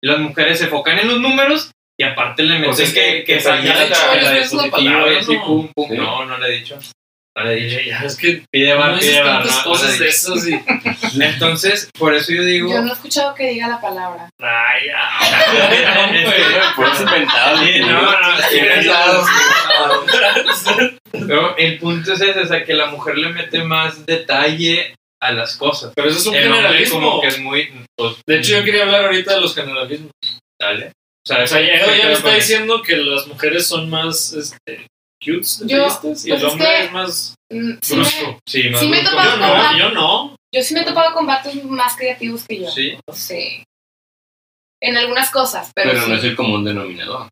[0.03, 3.39] Las mujeres se enfocan en los números y aparte le meten Pues es que- que
[3.39, 5.89] saca ya la, la veces la diapositiva y así, pum, pum.
[5.89, 5.97] Sí.
[5.97, 6.77] No, no le he dicho.
[7.43, 7.79] Dicho.
[7.85, 11.21] Ya, es que Pide bar, pide bar, no, cosas de y...
[11.21, 12.69] Entonces, por eso yo digo.
[12.71, 14.29] yo no he escuchado que diga la palabra.
[14.39, 16.15] Ay, ya.
[16.15, 17.59] Es que- Puros inventados.
[17.59, 18.41] Sí, no, no,
[20.53, 20.97] sí.
[21.11, 25.31] Pero el punto es ese, o sea, que la mujer le mete más detalle a
[25.31, 25.91] las cosas.
[25.95, 26.99] Pero eso es un El generalismo.
[27.01, 27.69] como que es muy...
[27.97, 30.11] Pues, De hecho, yo quería hablar ahorita de los generalismos.
[30.59, 30.87] dale.
[30.87, 34.87] O sea, O sea, ya, ya me está diciendo que las mujeres son más este,
[35.25, 38.39] cutes, y pues el es hombre que- es más Mm, Sí me, brusco.
[38.47, 39.15] Sí, más Sí me he brusco.
[39.17, 40.35] topado Yo con no, yo no.
[40.53, 42.71] yo sí me he topado con vatos más creativos que yo.
[42.71, 42.97] Sí.
[43.13, 43.63] Sí.
[44.81, 46.09] En algunas cosas, pero, Pero sí.
[46.11, 47.27] no es el común denominador.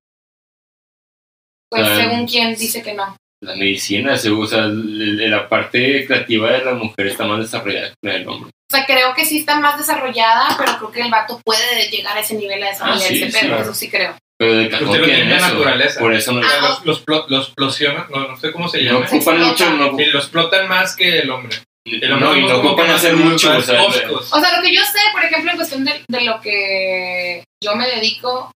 [1.71, 3.15] pues según quien dice que no.
[3.41, 8.13] La medicina, se usa, la parte creativa de la mujer está más desarrollada que la
[8.13, 8.51] del hombre.
[8.71, 12.15] O sea, creo que sí está más desarrollada, pero creo que el vato puede llegar
[12.15, 13.63] a ese nivel de desarrollar Ah, sí, ese sí, pedo, claro.
[13.63, 14.15] eso sí creo.
[14.43, 15.47] Pero de Usted cajón lo tienen tiene eso.
[15.47, 15.99] naturaleza.
[15.99, 18.91] Por eso no, Ah, los, los, plo- los explosionan, no, no sé cómo se no
[18.93, 19.05] llama.
[19.07, 21.57] ocupan mucho, no, Sí, los explotan más que el hombre.
[21.85, 23.57] El hombre no, y no ocupan que hacer mucho.
[23.57, 24.31] O sea, toscos.
[24.33, 27.75] O sea, lo que yo sé, por ejemplo, en cuestión de, de lo que yo
[27.75, 28.51] me dedico,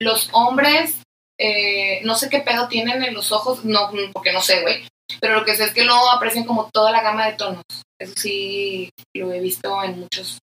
[0.00, 1.00] los hombres,
[1.40, 4.86] eh, no sé qué pedo tienen en los ojos, no, porque no sé, güey.
[5.20, 7.62] Pero lo que sé es que no aprecian como toda la gama de tonos.
[7.98, 10.38] Eso sí lo he visto en muchos,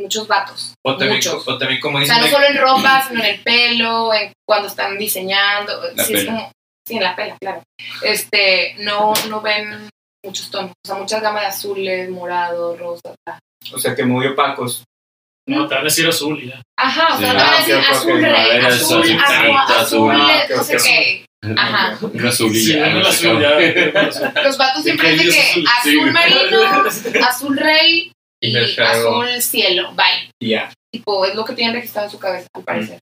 [0.00, 0.74] muchos vatos.
[0.84, 1.46] O también, muchos.
[1.46, 4.32] o también como O dicen, sea, no solo en ropa, sino en el pelo, en
[4.46, 5.72] cuando están diseñando.
[5.94, 6.50] La sí, es como,
[6.86, 7.62] sí, en la pela, claro.
[8.02, 9.88] Este, no, no ven
[10.24, 10.72] muchos tonos.
[10.84, 13.14] O sea, muchas gamas de azules, morado, rosa.
[13.24, 13.38] tal.
[13.72, 14.84] O sea, que muy opacos.
[15.48, 16.60] No, te van a decir azul ya.
[16.78, 17.36] Ajá, o sea, Sí.
[17.36, 21.26] van a decir azul rey, azul, azul, agua, azul, azul, no sé qué.
[21.56, 21.98] Ajá.
[22.02, 22.88] Una azulilla.
[24.44, 26.10] Los vatos siempre dicen que azul, azul, sí.
[26.10, 26.60] marino,
[27.28, 29.92] azul rey y Y azul cielo.
[29.92, 30.30] Bye.
[30.40, 30.72] Y ya.
[30.92, 32.98] Tipo, es lo que tienen registrado en su cabeza, al parecer.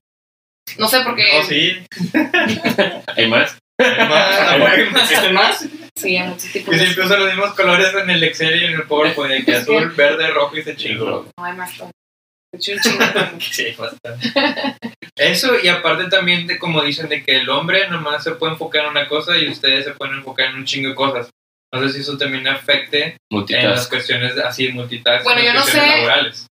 [0.77, 1.23] No sé por qué.
[1.39, 1.77] Oh, sí.
[3.15, 3.57] ¿Hay más?
[3.79, 5.65] Más, ¿Existen más?
[5.95, 8.73] Sí, hay muchos tipos de siempre usan los mismos colores en el Excel y en
[8.73, 11.27] el PowerPoint, que azul, verde, rojo y se chingó.
[11.37, 11.71] No hay más
[12.57, 13.43] chingo tonos.
[13.51, 14.31] Sí, bastante.
[15.15, 18.85] Eso, y aparte también de como dicen de que el hombre nomás se puede enfocar
[18.85, 21.29] en una cosa y ustedes se pueden enfocar en un chingo de cosas.
[21.73, 23.89] No sé si eso también afecte en las Multitask.
[23.89, 25.77] cuestiones así multitask, Bueno, en las yo no sé.
[25.97, 26.47] laborales.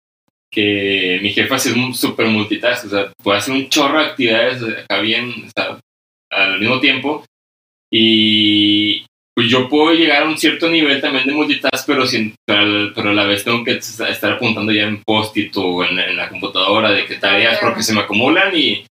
[0.52, 2.86] Que mi jefa es un súper multitask.
[2.86, 5.80] O sea, puede hacer un chorro de actividades acá bien, o sea,
[6.32, 7.24] al mismo tiempo.
[7.92, 12.92] Y pues yo puedo llegar a un cierto nivel también de multitask, pero, sin, pero,
[12.94, 16.30] pero a la vez tengo que estar apuntando ya en post-it o en, en la
[16.30, 18.86] computadora de qué tareas, porque se me acumulan y,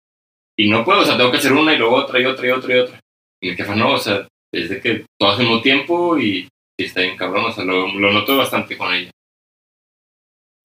[0.59, 1.01] y no puedo.
[1.01, 3.01] O sea, tengo que hacer una y luego otra y otra y otra y otra.
[3.43, 4.27] Y mi jefa no, o sea,
[4.63, 7.47] es de que todo al mismo tiempo y, y está bien cabrón.
[7.47, 9.11] O sea, lo, lo noto bastante con ella.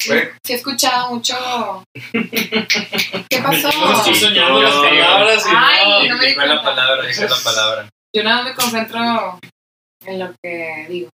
[0.07, 1.35] Güey, Sí he escuchado mucho.
[2.13, 3.69] ¿Qué pasó?
[3.69, 4.81] Yo estoy Sí, soñando las no.
[4.81, 6.15] palabras y Ay, no.
[6.15, 7.89] no me la palabra, dijo la palabra.
[8.15, 9.39] Yo nada más me concentro
[10.05, 11.09] en lo que digo.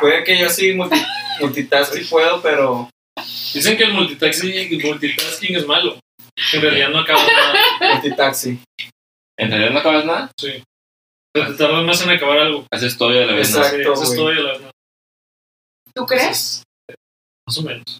[0.00, 1.04] Puede que yo sí multi-
[1.40, 2.88] multitasking puedo, pero
[3.52, 5.98] Dicen que el multitasking, multitasking es malo.
[6.52, 7.94] En realidad no acaba nada.
[7.94, 8.58] multitaxi.
[9.38, 10.30] ¿En realidad no acabas nada?
[10.38, 10.62] Sí.
[11.32, 12.66] Te tardas más en acabar algo.
[12.72, 13.58] Haces todo y a la vez no.
[13.58, 13.76] Exacto.
[13.76, 14.18] Sí, eso es güey.
[14.18, 14.70] todo y a la vez no.
[15.94, 16.62] ¿Tú crees?
[17.46, 17.98] Más o menos.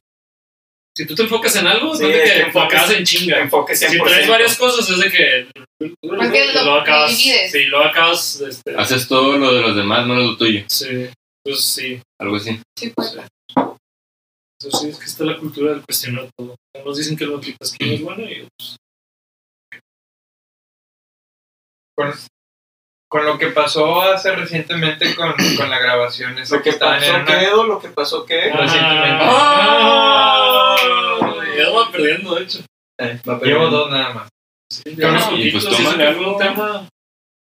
[0.97, 3.41] Si tú te enfocas en algo, Sí, es de que que enfocas en chinga.
[3.41, 3.89] Enfoque 100%.
[3.91, 5.51] Si traes varias cosas, es de que.
[6.03, 7.11] Porque lo- luego acabas.
[7.13, 7.53] lo divides.
[7.53, 8.41] Sí, luego acabas.
[8.41, 10.65] Este, Haces todo lo de los demás, menos lo tuyo.
[10.69, 11.09] sí.
[11.45, 12.03] Entonces, sí.
[12.21, 12.61] Algo así.
[12.77, 13.17] Sí, pues.
[14.63, 16.55] Eso sí, es que está la cultura del cuestionar todo.
[16.85, 18.47] Nos dicen que el multitasking es bueno y
[21.97, 22.27] pues,
[23.11, 27.15] Con, lo que pasó hace recientemente con, con la grabación, eso Lo que en pasó
[27.17, 28.53] una- quedó, lo que pasó qué.
[28.53, 29.25] Recientemente.
[29.25, 30.77] ¡Ah!
[31.59, 32.61] Ya va perdiendo, de hecho.
[33.01, 34.29] Eh, va Llevo dos nada más.
[34.73, 36.33] Sí, unos eso- y pues eso que fue algo.
[36.35, 36.89] un tema.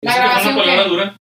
[0.01, 0.89] ¿La eso que grabación una palabra qué?
[0.89, 1.17] dura.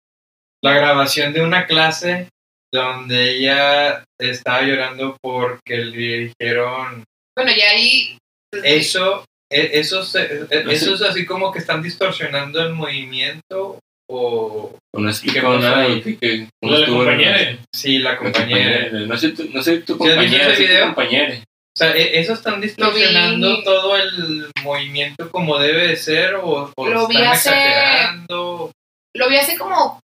[0.65, 2.29] La grabación de una clase
[2.73, 7.05] donde ella estaba llorando porque le dijeron
[7.37, 8.17] Bueno, ya ahí.
[8.53, 13.79] eso, e- eso, se- e- eso es así como que están distorsionando el movimiento
[14.15, 16.03] o O no ¿Y explico qué pasó nada ahí?
[16.05, 17.59] y que, ¿cómo La compañera.
[17.75, 18.91] sí, la compañera.
[19.07, 20.85] No soy tu, no soy tu ¿Sí has visto compañera, ese video?
[20.87, 21.35] compañera.
[21.75, 23.65] O sea, e- eso están distorsionando vi.
[23.65, 28.71] todo el movimiento como debe de ser o, o Lo vi están hace- exagerando.
[29.17, 29.99] Lo vi hace como.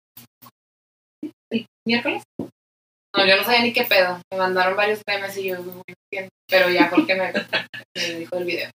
[1.51, 2.23] ¿El miércoles?
[3.15, 4.19] No, yo no sabía ni qué pedo.
[4.31, 6.29] Me mandaron varios memes y yo no entiendo.
[6.47, 7.31] Pero ya, porque me,
[7.95, 8.69] me dijo el video.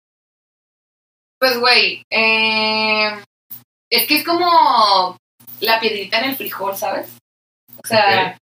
[1.39, 2.03] Pues, güey.
[2.11, 3.11] eh,
[3.91, 5.17] es que es como
[5.59, 7.09] la piedrita en el frijol, ¿sabes?
[7.83, 8.37] O sea,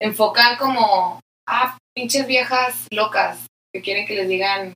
[0.00, 1.20] enfocan como.
[1.48, 4.74] Ah, pinches viejas locas que quieren que les digan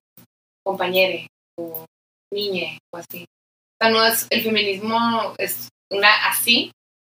[0.64, 1.84] compañere o
[2.32, 3.22] niñe o así.
[3.24, 4.26] O sea, no es.
[4.30, 6.72] El feminismo es una así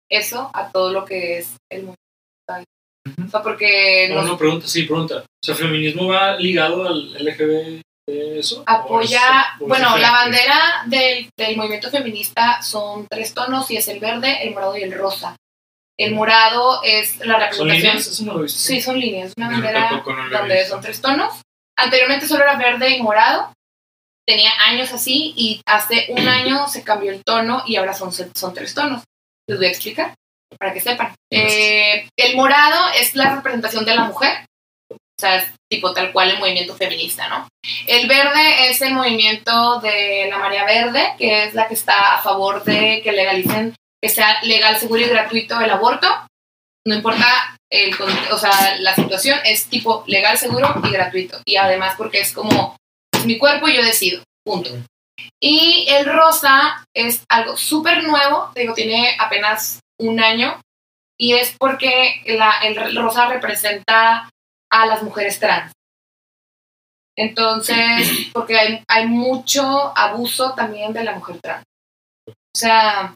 [0.08, 1.96] eso a todo lo que es el mundo.
[2.48, 2.66] ¿sabes?
[3.24, 5.18] O sea, porque No, no, pregunta, sí, pregunta.
[5.18, 7.82] O sea, ¿el feminismo va ligado al LGBT
[8.38, 8.62] eso?
[8.66, 13.70] apoya, ¿O es- o es bueno, la bandera del, del movimiento feminista son tres tonos
[13.70, 15.36] y es el verde, el morado y el rosa.
[15.98, 17.68] El morado es la ¿Son representación.
[17.68, 18.06] líneas?
[18.06, 18.58] Eso no lo he visto.
[18.58, 20.02] Sí, son líneas, una bandera no
[20.38, 21.34] donde son tres tonos.
[21.76, 23.52] Anteriormente solo era verde y morado.
[24.26, 28.54] Tenía años así y hace un año se cambió el tono y ahora son, son
[28.54, 29.02] tres tonos.
[29.46, 30.14] Les voy a explicar
[30.58, 31.14] para que sepan.
[31.30, 34.46] Eh, el morado es la representación de la mujer,
[35.20, 37.46] o sea, es tipo tal cual el movimiento feminista, ¿no?
[37.86, 42.22] El verde es el movimiento de la María Verde, que es la que está a
[42.22, 46.08] favor de que legalicen, que sea legal, seguro y gratuito el aborto.
[46.86, 47.26] No importa
[47.70, 47.94] el,
[48.32, 51.38] o sea, la situación, es tipo legal, seguro y gratuito.
[51.44, 52.78] Y además porque es como,
[53.12, 54.70] es mi cuerpo y yo decido, punto.
[55.38, 60.58] Y el rosa es algo súper nuevo, digo, tiene apenas un año,
[61.18, 64.30] y es porque el rosa representa
[64.72, 65.72] a las mujeres trans.
[67.16, 67.76] Entonces,
[68.32, 71.64] porque hay, hay mucho abuso también de la mujer trans.
[72.28, 73.14] O sea,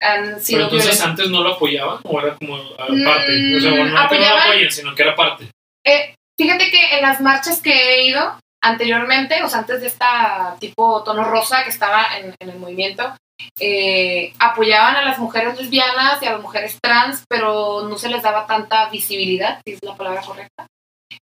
[0.00, 3.32] han Pero sido entonces violen- antes no lo apoyaban o era como aparte.
[3.32, 5.50] Mm, o sea, bueno, no que no lo apoyen, sino que era parte.
[5.84, 10.56] Eh, fíjate que en las marchas que he ido anteriormente, o sea, antes de esta
[10.60, 13.14] tipo tono rosa que estaba en, en el movimiento,
[13.60, 18.22] eh, apoyaban a las mujeres lesbianas y a las mujeres trans, pero no se les
[18.22, 20.66] daba tanta visibilidad, si es la palabra correcta.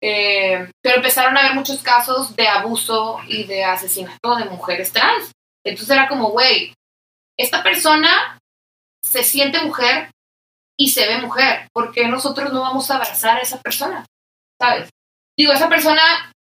[0.05, 5.31] Eh, pero empezaron a haber muchos casos de abuso y de asesinato de mujeres trans.
[5.65, 6.75] Entonces era como, güey,
[7.39, 8.39] esta persona
[9.05, 10.11] se siente mujer
[10.77, 11.69] y se ve mujer.
[11.73, 14.05] ¿Por qué nosotros no vamos a abrazar a esa persona?
[14.61, 14.91] ¿Sabes?
[15.39, 16.33] Digo, esa persona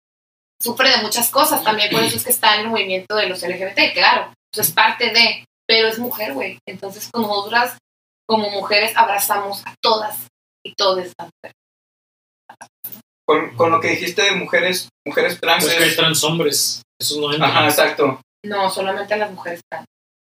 [0.60, 3.42] sufre de muchas cosas, también por eso es que está en el movimiento de los
[3.42, 4.32] LGBT, claro.
[4.52, 6.58] Eso es parte de, pero es mujer, güey.
[6.66, 7.78] Entonces, como nosotras,
[8.26, 10.28] como mujeres, abrazamos a todas
[10.64, 11.59] y todas las mujeres.
[13.30, 15.64] Con, con lo que dijiste de mujeres, mujeres trans.
[15.64, 16.82] Es que hay trans hombres.
[17.00, 17.48] Esos no entran.
[17.48, 18.20] Ajá, exacto.
[18.44, 19.86] No, solamente las mujeres trans.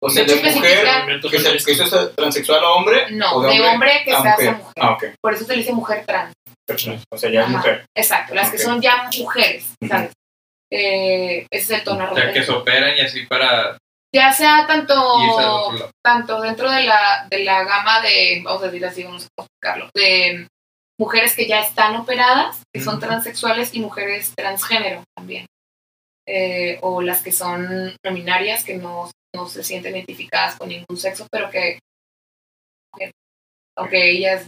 [0.01, 3.11] O sea, De mujer que se, que eso es transexual a hombre.
[3.11, 4.75] No, o de hombre que a se hace mujer.
[4.79, 4.97] Ah.
[5.21, 6.33] Por eso se le dice mujer trans.
[6.65, 7.03] Perfecto.
[7.11, 7.85] O sea, ya es mujer.
[7.97, 9.75] Exacto, las que son ya mujeres.
[9.89, 10.13] ¿sabes?
[10.71, 13.77] Eh, ese es el tono O sea, que se operan y así para
[14.15, 14.95] Ya sea tanto,
[16.01, 19.91] tanto dentro de la, de la gama de, vamos a decir así, vamos a explicarlo,
[19.95, 20.47] de
[20.99, 25.47] mujeres que ya están operadas, que son transexuales y mujeres transgénero también.
[26.27, 31.27] Eh, o las que son nominarias, que no, no se sienten identificadas con ningún sexo,
[31.31, 31.79] pero que,
[33.77, 34.47] aunque ellas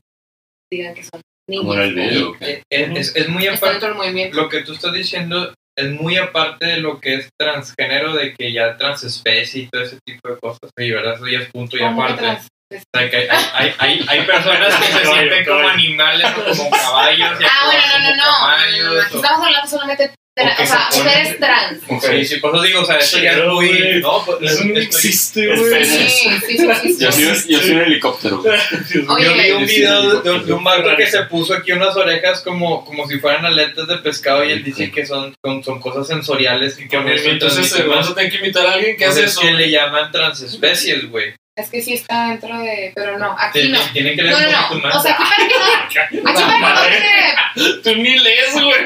[0.72, 2.30] digan que son niñas, video.
[2.30, 2.42] ok.
[2.42, 3.88] Eh, Es, es muy aparte,
[4.32, 8.52] lo que tú estás diciendo es muy aparte de lo que es transgénero, de que
[8.52, 10.70] ya transespecie y todo ese tipo de cosas.
[10.76, 11.14] Sí, ¿verdad?
[11.14, 12.22] Eso ya es punto y ¿Cómo que aparte.
[12.22, 12.48] trans?
[12.76, 16.70] O sea, que hay, hay, hay, hay personas que se sienten como animales o como
[16.70, 18.22] caballos y Ah, bueno, no, no, no.
[18.22, 19.04] caballos.
[19.14, 21.80] Estamos hablando solamente de, o que o sea, se mujeres trans.
[22.02, 24.00] Sí, sí, por eso digo, o sea, eso ya es muy...
[24.02, 25.84] No, pues, existe, güey.
[25.84, 28.42] Sí, sí, sí, Yo soy, yo soy un helicóptero.
[28.92, 32.84] Yo vi un video de, de un vato que se puso aquí unas orejas como,
[32.84, 36.78] como si fueran aletas de pescado y él dice que son, son, son cosas sensoriales
[36.78, 38.10] y eso Entonces más.
[38.10, 39.40] a tener que invitar a alguien que hace es eso.
[39.40, 41.34] que le llaman transespecies, güey.
[41.58, 42.92] Es que sí está dentro de.
[42.94, 43.80] Pero no, aquí no.
[43.94, 44.80] tiene que No, leer no, no.
[44.82, 44.96] más.
[44.96, 45.64] O sea, aquí para que no.
[46.30, 47.00] Aquí para que
[47.56, 48.84] no te- Tú ni lees, güey.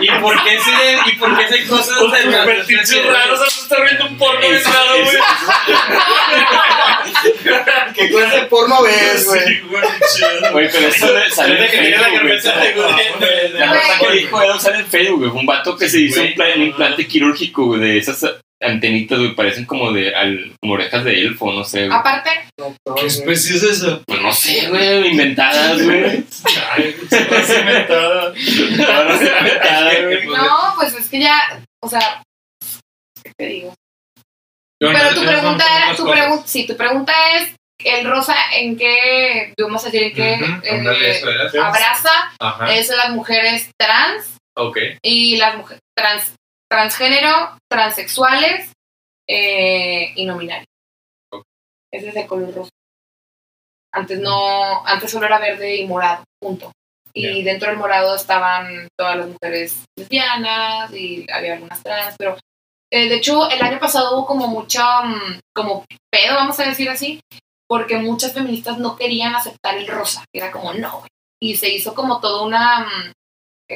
[0.00, 2.88] ¿Y por qué se, y por qué se cosas Con de tus transespecies?
[2.88, 5.16] fetiches raros, vas a estar viendo un porno bien raro, güey.
[7.94, 9.40] ¿Qué clase de porno ves, güey?
[9.46, 9.82] Sí, güey,
[10.16, 10.52] chido.
[10.52, 11.14] Güey, pero eso Facebook,
[12.10, 12.18] güey.
[12.18, 12.92] cabeza de güey.
[13.52, 15.30] La nota que dijo Edo sale en Facebook, güey.
[15.30, 18.24] Un vato que se hizo un implante quirúrgico, güey, de esas
[18.64, 21.98] antenitas, güey, parecen como de al- como orejas de elfo, no sé, güey.
[21.98, 22.30] Aparte,
[22.98, 24.00] ¿Qué especie es esa?
[24.06, 26.04] Pues no sé, güey, inventadas, güey.
[26.72, 28.32] Ay, se me hace inventada.
[30.26, 31.60] No, pues es que ya.
[31.82, 32.22] O sea.
[33.22, 33.74] ¿Qué te digo?
[34.78, 35.96] Pero tu pregunta era.
[35.96, 37.54] Tu pregunta, sí, tu pregunta es.
[37.84, 39.52] El rosa, ¿en qué.
[39.60, 40.34] Vamos a decir en qué.
[40.62, 44.78] Eh, abraza Ajá, es las mujeres trans ok.
[45.02, 46.32] y las mujeres trans,
[46.74, 48.72] transgénero, transexuales
[49.28, 50.66] eh, y no binarias.
[51.32, 51.44] Ok.
[51.92, 52.70] Ese es el color rosa.
[53.92, 56.72] Antes no, antes solo era verde y morado, punto.
[57.16, 62.36] Y dentro del morado estaban todas las mujeres lesbianas y había algunas trans, pero
[62.90, 66.90] eh, de hecho el año pasado hubo como mucha, mm, como pedo, vamos a decir
[66.90, 67.20] así,
[67.68, 71.06] porque muchas feministas no querían aceptar el rosa, era como no,
[71.40, 73.12] y se hizo como toda una, mm,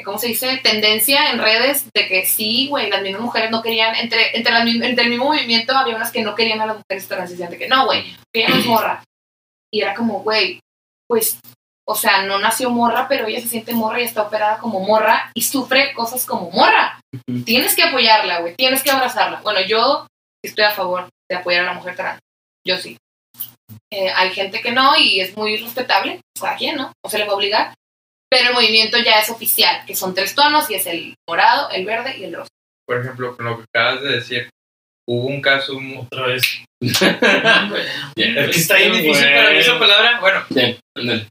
[0.04, 0.58] ¿cómo se dice?
[0.62, 4.66] Tendencia en redes de que sí, güey, las mismas mujeres no querían, entre, entre, las
[4.66, 7.68] entre el mismo movimiento había unas que no querían a las mujeres trans, de que
[7.68, 9.02] no, güey, ella es morra.
[9.72, 10.60] Y era como, güey,
[11.06, 11.38] pues,
[11.86, 15.30] o sea, no nació morra, pero ella se siente morra y está operada como morra
[15.34, 17.00] y sufre cosas como morra.
[17.44, 19.40] Tienes que apoyarla, güey, tienes que abrazarla.
[19.40, 20.06] Bueno, yo
[20.44, 22.20] estoy a favor de apoyar a la mujer trans,
[22.66, 22.98] yo sí.
[23.90, 26.92] Eh, hay gente que no y es muy respetable, cada quien, ¿no?
[27.02, 27.74] No se le va a obligar.
[28.30, 31.86] Pero el movimiento ya es oficial, que son tres tonos y es el morado, el
[31.86, 32.50] verde y el rosa.
[32.86, 34.50] Por ejemplo, con lo que acabas de decir,
[35.08, 35.78] hubo un caso...
[35.98, 36.42] Otra vez.
[36.80, 40.20] Es que está bien difícil para mí esa palabra.
[40.20, 41.26] Bueno, Bien, ándale.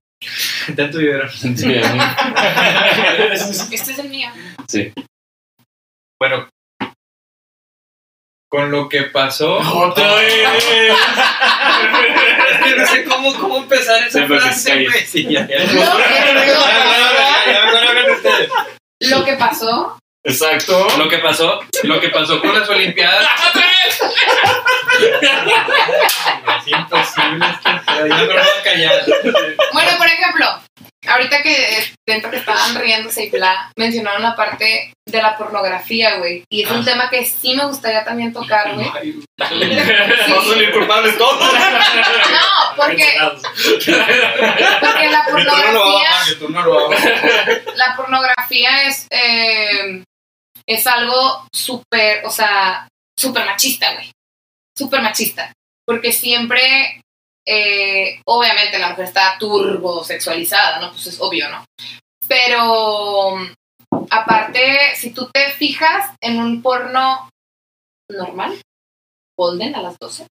[0.68, 0.82] bien.
[3.72, 4.30] Este es el mío.
[4.68, 4.92] Sí.
[6.20, 6.50] Bueno,
[8.50, 9.58] con lo que pasó...
[9.58, 10.34] Otra vez.
[12.78, 15.06] No sé cómo, cómo empezar esa frase, güey.
[15.06, 15.58] Sí, ya, ya.
[19.00, 19.98] Lo que pasó,
[20.28, 20.88] Exacto.
[20.98, 23.26] Lo que pasó, lo que pasó con las Olimpiadas.
[26.60, 29.06] Es imposible, es que ya me voy a callar.
[29.72, 30.46] bueno, por ejemplo,
[31.08, 36.44] ahorita que dentro que estaban riéndose y bla, mencionaron la parte de la pornografía, güey.
[36.50, 38.88] Y es un tema que sí me gustaría también tocar, güey.
[39.38, 39.46] No
[40.44, 41.54] son culpables todos.
[42.28, 43.18] No, porque,
[44.80, 50.04] porque la a pornografía, a la pornografía es, eh,
[50.68, 52.88] es algo súper, o sea,
[53.18, 54.12] súper machista, güey.
[54.78, 55.52] Súper machista.
[55.86, 57.02] Porque siempre,
[57.48, 60.92] eh, obviamente la mujer está turbo sexualizada, ¿no?
[60.92, 61.64] Pues es obvio, ¿no?
[62.28, 63.38] Pero
[64.10, 67.30] aparte, si tú te fijas en un porno
[68.12, 68.60] normal,
[69.40, 70.28] Golden a las 12.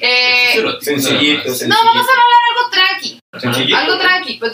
[0.00, 3.20] Eh, Sencillito, no, vamos a hablar algo tranqui.
[3.38, 3.76] Sencillito.
[3.76, 4.52] Algo tranqui, pues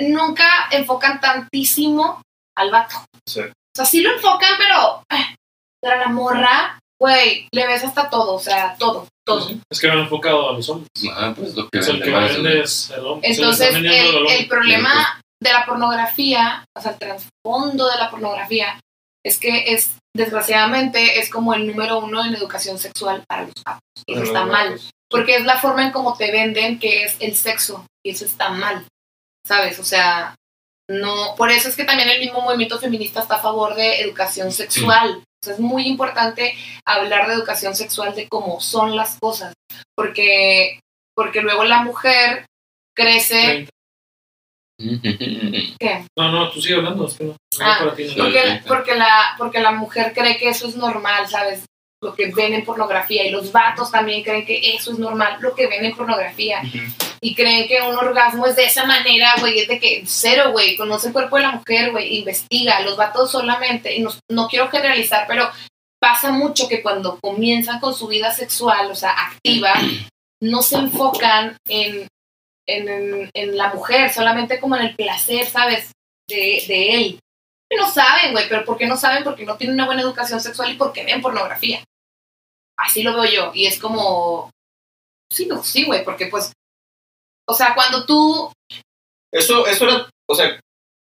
[0.00, 2.20] nunca enfocan tantísimo
[2.56, 2.96] al vato.
[3.26, 3.40] Sí.
[3.40, 5.34] O sea, sí lo enfocan, pero, eh,
[5.80, 9.50] pero a la morra, güey, le ves hasta todo, o sea, todo, todo.
[9.70, 10.88] Es que no han enfocado a los hombres.
[11.12, 13.28] Ah, pues lo que sea, el que vende más, vende es el hombre.
[13.30, 18.80] Entonces, el, el problema de la pornografía, o sea, el trasfondo de la pornografía,
[19.22, 23.52] es que es, desgraciadamente, es como el número uno en educación sexual para los.
[24.06, 24.80] Y eso está mal.
[25.10, 27.84] Porque es la forma en cómo te venden que es el sexo.
[28.02, 28.86] Y eso está mal.
[29.46, 29.78] ¿Sabes?
[29.78, 30.34] O sea,
[30.88, 31.34] no.
[31.36, 35.22] Por eso es que también el mismo movimiento feminista está a favor de educación sexual.
[35.48, 36.54] Es muy importante
[36.86, 39.54] hablar de educación sexual, de cómo son las cosas.
[39.96, 40.80] Porque,
[41.14, 42.46] porque luego la mujer
[42.96, 43.68] crece.
[44.78, 46.06] ¿Qué?
[46.18, 47.06] No, no, tú sigue hablando.
[47.06, 47.30] Es que no.
[47.32, 48.24] no Ah, para ti, no.
[48.24, 51.64] Porque, porque, la, porque la mujer cree que eso es normal, ¿sabes?
[52.04, 53.24] Lo que ven en pornografía.
[53.26, 56.60] Y los vatos también creen que eso es normal, lo que ven en pornografía.
[57.20, 59.60] Y creen que un orgasmo es de esa manera, güey.
[59.60, 60.76] Es de que cero, güey.
[60.76, 62.18] Conoce el cuerpo de la mujer, güey.
[62.18, 62.80] Investiga.
[62.80, 63.94] Los vatos solamente.
[63.96, 65.48] Y no, no quiero generalizar, pero
[65.98, 69.72] pasa mucho que cuando comienzan con su vida sexual, o sea, activa,
[70.42, 72.06] no se enfocan en,
[72.68, 75.92] en, en- en la mujer, solamente como en el placer, ¿sabes?
[76.28, 77.18] De, de él.
[77.72, 79.24] Y no saben, güey, pero ¿por qué no saben?
[79.24, 81.82] Porque no tienen una buena educación sexual y porque ven pornografía.
[82.76, 83.50] Así lo veo yo.
[83.54, 84.50] Y es como.
[85.32, 86.52] Sí, no, sí, güey, porque pues.
[87.48, 88.50] O sea, cuando tú.
[89.32, 90.60] Eso, eso era, o sea,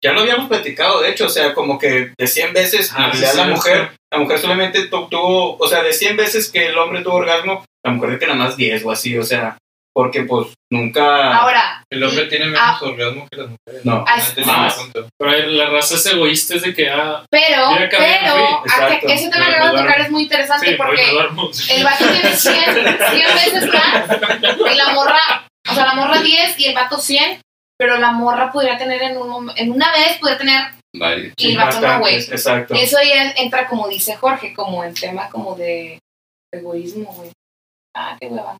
[0.02, 3.20] ya lo habíamos platicado, de hecho, o sea, como que de 100 veces Ah, sí,
[3.20, 6.78] la sí, mujer, la mujer solamente tu- tuvo, o sea, de 100 veces que el
[6.78, 9.58] hombre tuvo orgasmo, la mujer que nada más 10 o así, o sea,
[9.94, 11.34] porque pues nunca...
[11.36, 12.78] Ahora, El hombre tiene menos Ah.
[12.82, 13.84] orgasmo que las mujeres.
[13.84, 14.04] No.
[14.08, 14.90] Ah, es más.
[15.18, 19.28] Pero ahí la raza es egoísta, es de que, ah, pero, pero, a que- ese
[19.30, 21.02] tema que acabo de tocar es muy interesante sí, porque
[21.70, 26.58] el vato tiene 100, 100 veces más y la morra, o sea, la morra 10
[26.58, 27.40] y el vato 100,
[27.78, 30.62] pero la morra podría tener en, un, en una vez, podría tener
[30.94, 31.34] Varios.
[31.36, 32.16] y el vato no, güey.
[32.16, 32.74] exacto.
[32.74, 35.98] Eso ya entra, como dice Jorge, como en tema como de
[36.52, 37.30] egoísmo, güey.
[37.94, 38.56] Ah, qué hueva.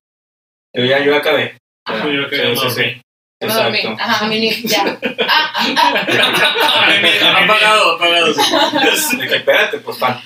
[0.75, 1.57] Yo ya, yo acabé.
[1.87, 2.09] Ajá.
[2.09, 2.70] Yo que Sí, me sí, dormí.
[2.85, 3.01] sí.
[3.43, 3.97] Exacto.
[3.99, 4.85] Ajá, a mí ni- ya.
[5.29, 7.45] Ah, ah, ah.
[7.45, 8.33] apagado, apagado.
[8.35, 10.23] De que, espérate, pues falta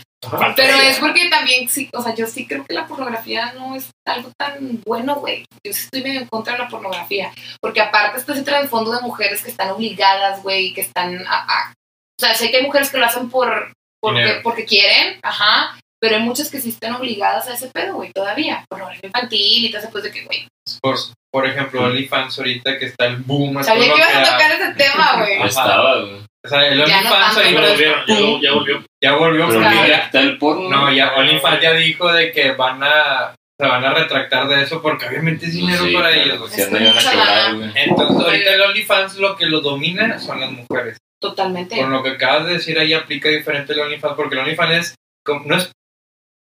[0.57, 3.91] Pero es porque también, sí, o sea, yo sí creo que la pornografía no es
[4.07, 5.45] algo tan bueno, güey.
[5.65, 7.33] Yo sí estoy medio en contra de la pornografía.
[7.61, 11.73] Porque aparte está ese trasfondo de mujeres que están obligadas, güey, que están a, a-
[11.73, 13.73] O sea, sé que hay mujeres que lo hacen por
[14.03, 15.79] porque, porque quieren, ajá.
[16.07, 18.65] Pero hay muchas que sí están obligadas a ese pedo, güey, todavía.
[18.71, 20.47] Pornografía infantil y todo ese pues de que, güey.
[20.81, 20.95] Por,
[21.33, 23.59] por ejemplo, OnlyFans ahorita que está el boom.
[23.59, 25.43] es Sabía que lo ibas a tocar ese tema, güey.
[25.43, 26.21] Estaba, güey.
[26.45, 28.41] O sea, el Ya no OnlyFans ahorita es boom.
[28.41, 28.85] ya, volvió.
[29.03, 30.69] ya volvió Pero ya, está el porno.
[30.69, 34.81] no, ya OnlyFans ya dijo de que van a se van a retractar de eso
[34.83, 36.69] porque obviamente es dinero Sí, para claro, ellos.
[37.17, 37.53] lana.
[37.55, 37.73] güey.
[37.75, 40.99] Entonces, ahorita el OnlyFans lo que lo domina son las mujeres.
[41.21, 41.77] Totalmente.
[41.81, 44.95] Con lo que acabas de decir ahí aplica diferente el OnlyFans porque el OnlyFans es
[45.25, 45.73] como- no es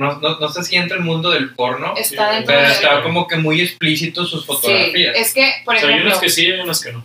[0.00, 2.72] no, no, no sé si entra el mundo del porno, Está dentro pero de...
[2.72, 5.16] está como que muy explícito sus Sí, fotografías.
[5.16, 6.10] es que, por O sea, hay ejemplo...
[6.10, 7.04] unas que sí y hay unas que no.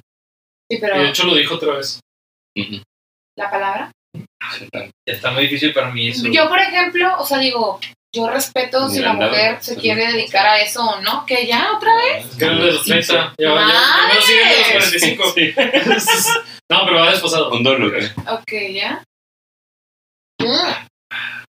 [0.69, 1.99] Sí, Y de hecho lo dijo otra vez.
[3.37, 3.91] La palabra...
[4.57, 4.67] Sí,
[5.05, 5.31] está.
[5.31, 6.27] Muy difícil para mí eso.
[6.27, 7.79] Yo, por ejemplo, o sea, digo,
[8.15, 9.81] yo respeto si la mujer se sí.
[9.81, 12.25] quiere dedicar a eso o no, que ya otra vez.
[12.25, 13.35] Es que de los 30.
[13.37, 15.23] Ya, no siguen los 45.
[16.71, 17.51] no, pero va desfasado.
[17.51, 18.05] Un dolo, güey.
[18.27, 19.03] Ok, ya.
[20.39, 20.86] Mm,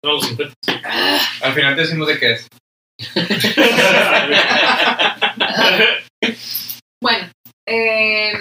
[0.04, 0.54] No, los 50.
[1.42, 2.46] Al final te decimos de qué es.
[7.00, 7.28] Bueno,
[7.68, 8.32] eh,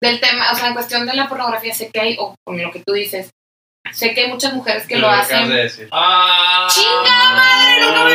[0.00, 2.72] del tema, o sea, en cuestión de la pornografía, sé que hay, o con lo
[2.72, 3.30] que tú dices,
[3.92, 5.50] sé que hay muchas mujeres que lo acabas de hacen.
[5.50, 5.88] decir.
[5.92, 6.66] ¡Ah!
[6.68, 7.80] ¡Chinga madre!
[7.80, 8.10] ¡Nunca me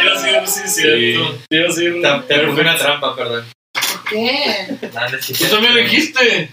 [0.00, 1.38] había sí, cierto.
[1.68, 2.02] A ser.
[2.26, 3.46] Te, te una trampa, perdón.
[3.72, 4.66] ¿Por qué?
[4.92, 6.50] Dale, sí, Tú también lo dijiste.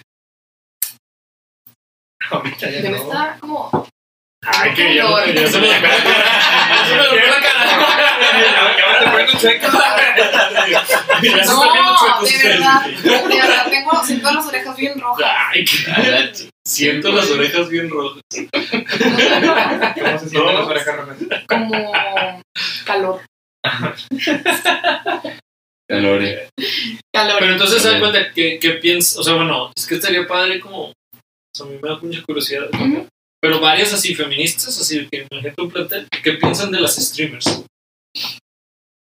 [2.31, 3.03] Ahorita ya Yo me no.
[3.03, 3.87] estaba como.
[4.43, 5.97] Ay, que ya, no- ya se me volvió la cara.
[6.87, 7.61] Se me volvió la cara.
[11.21, 15.31] te están viendo No, de verdad, de verdad, tengo, siento las orejas bien rojas.
[15.53, 15.65] Ay,
[16.67, 18.21] siento las orejas bien rojas.
[18.31, 21.17] ¿Cómo se sienten las orejas rojas?
[21.47, 21.91] Como
[22.85, 23.21] calor.
[25.87, 26.49] Calore.
[27.13, 27.35] Calor.
[27.39, 28.11] Pero entonces se También.
[28.11, 30.93] cuenta que, que piensas, o sea, bueno, es que estaría padre como,
[31.55, 32.69] sea, a mí me da mucha curiosidad.
[32.73, 33.07] Ujú.
[33.41, 37.63] Pero varias así feministas, así que imagínate un plantel, ¿qué piensan de las streamers?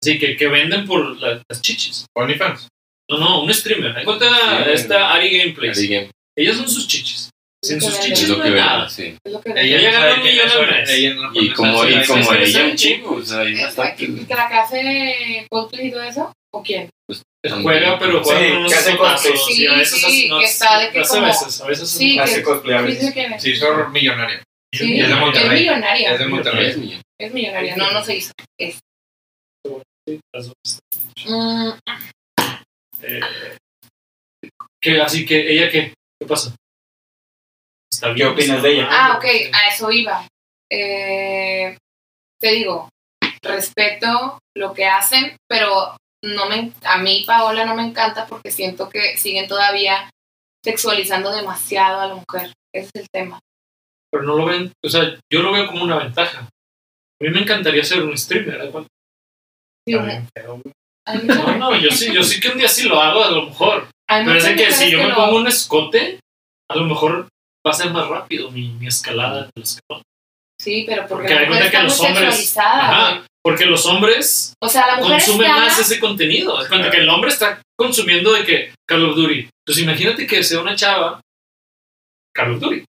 [0.01, 2.05] Así que, que venden por la- las chichis.
[2.15, 2.67] OnlyFans.
[3.09, 3.97] No, no, un streamer.
[3.97, 4.71] Haz cuenta Sí.
[4.71, 5.77] esta Ari Gameplays.
[5.77, 7.29] Así que Ellas son sus chichis.
[7.61, 8.89] Sin Es lo sus que chichis es no lo que hay ven, nada.
[8.89, 9.17] sí.
[9.55, 10.89] Ella gana un millón al mes.
[10.89, 14.25] ella no Y como, y como ella sabe un chingo, o sea, hay ¿Es bastante.
[14.25, 16.31] que la que hace Coldplay y todo eso?
[16.53, 16.89] ¿O quién?
[17.61, 19.61] Juega, pero juega Sí, con unos que hace sotazos, cosplay.
[19.61, 21.67] y a veces Sí, así, sí, no, que está de que como- a veces, a
[21.67, 23.13] veces Sí, que- Hace cosplay a Sí, veces.
[23.13, 23.43] quién es.
[23.91, 24.43] Millonaria.
[24.75, 25.59] Sí, es de es Monterrey.
[25.61, 26.11] millonaria.
[26.13, 26.67] Es de Monterrey.
[26.69, 27.01] Es millón.
[27.19, 27.75] Es millonaria.
[27.77, 28.31] No, no se hizo.
[28.59, 28.79] Es.
[30.07, 30.19] Sí.
[31.27, 31.71] Mm,
[33.01, 33.19] Eh,
[34.81, 36.53] que así que ella qué qué pasa
[37.91, 38.87] está ¿Qué bien opinas está de ella?
[38.91, 39.51] Ah, ok, Sí.
[39.53, 40.27] a eso iba.
[40.71, 41.77] Eh,
[42.41, 42.89] te digo,
[43.41, 48.89] respeto lo que hacen, pero no me, a mí, Paola, no me encanta porque siento
[48.89, 50.09] que siguen todavía
[50.63, 52.53] sexualizando demasiado a la mujer.
[52.73, 53.39] Ese es el tema.
[54.11, 57.41] pero no lo ven o sea yo lo veo como una ventaja a mí me
[57.41, 58.71] encantaría ser un streamer ¿eh?
[59.87, 59.93] Sí,
[61.07, 63.45] hay no no yo sí yo sí que un día sí lo hago a lo
[63.47, 66.19] mejor hay pero es que si yo me lo- pongo un escote
[66.69, 67.27] a lo mejor
[67.65, 70.03] va a ser más rápido mi, mi escalada del escalón.
[70.61, 72.57] Sí, pero porque, Porque hay cuenta que los hombres.
[72.57, 73.25] Ajá.
[73.43, 75.59] Porque los hombres O sea, la mujer consumen está...
[75.59, 76.61] más ese contenido.
[76.61, 79.49] Es cuenta que el hombre está consumiendo de que Call of Duty.
[79.65, 81.21] Entonces imagínate que sea una chava
[82.35, 82.83] Call of Duty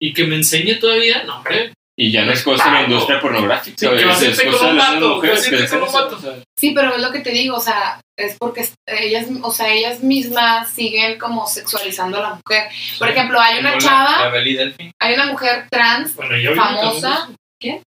[0.00, 1.72] y que me enseñe todavía, no, hombre.
[1.98, 3.76] Y ya no es cosa de la industria pornográfica.
[3.78, 6.42] Sí, que a es cosa con un vato, que o sea,
[6.74, 10.70] pero es lo que te digo, o sea, es porque ellas, o sea, ellas mismas
[10.70, 12.68] siguen como sexualizando a la mujer.
[12.98, 17.30] Por ejemplo, hay una la- chava, La hay una mujer trans Bueno, famosa.
[17.62, 17.80] La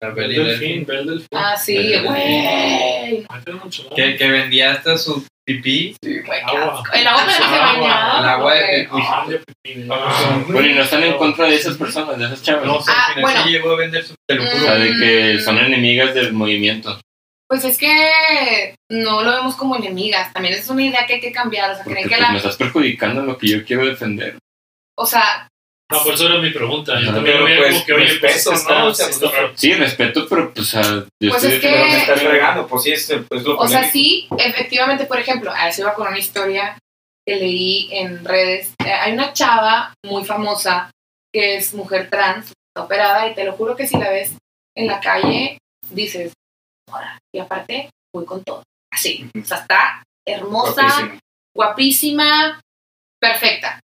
[0.00, 0.84] Bel Delfín.
[0.84, 1.28] Bel Delfín.
[1.32, 3.26] Ah, sí, güey.
[3.94, 5.96] Que, que vendía hasta su pipí.
[6.02, 6.80] Güey, qué Agua.
[6.82, 6.94] asco.
[6.94, 9.04] El agua me Su deja agua, bañada, el agua de- güey.
[9.06, 9.26] Ah,
[9.64, 12.64] pipí, Ah, Bueno, y no están en contra de esas personas, de esas chavas.
[12.66, 13.42] No o sé, Ah, bueno.
[13.44, 14.46] sí llegó a vender su lo Mm.
[14.46, 14.62] juro.
[14.64, 17.00] sea, de que son enemigas del movimiento.
[17.48, 20.32] Pues es que no lo vemos como enemigas.
[20.32, 21.70] También es una idea que hay que cambiar.
[21.70, 22.38] O sea, Porque creen pues, que me la.
[22.38, 24.36] estás perjudicando en lo que yo quiero defender.
[24.98, 25.48] O sea,
[25.90, 27.00] No, por eso era mi pregunta.
[27.00, 28.86] Yo también lo veía pues, como que, oye, pues respeto, ¿no?
[28.88, 29.32] O sea, pues.
[29.54, 30.82] Sí, respeto, pero pues, o sea,
[31.22, 33.88] yo Pues estoy es que- Pero estás fregando, pues sí, es, es lo o sea,
[33.88, 36.76] sí, efectivamente, por ejemplo, a eso iba con una historia
[37.26, 38.74] que leí en redes.
[38.84, 40.90] Eh, Hay una chava muy famosa
[41.32, 44.36] que es mujer trans, está operada, y te lo juro que si la ves
[44.76, 45.58] en la calle,
[45.90, 46.32] dices,
[46.90, 48.62] ahora, y aparte, voy con todo.
[48.92, 50.86] Así, o sea, está hermosa,
[51.54, 52.60] guapísima,
[53.20, 53.80] perfecta.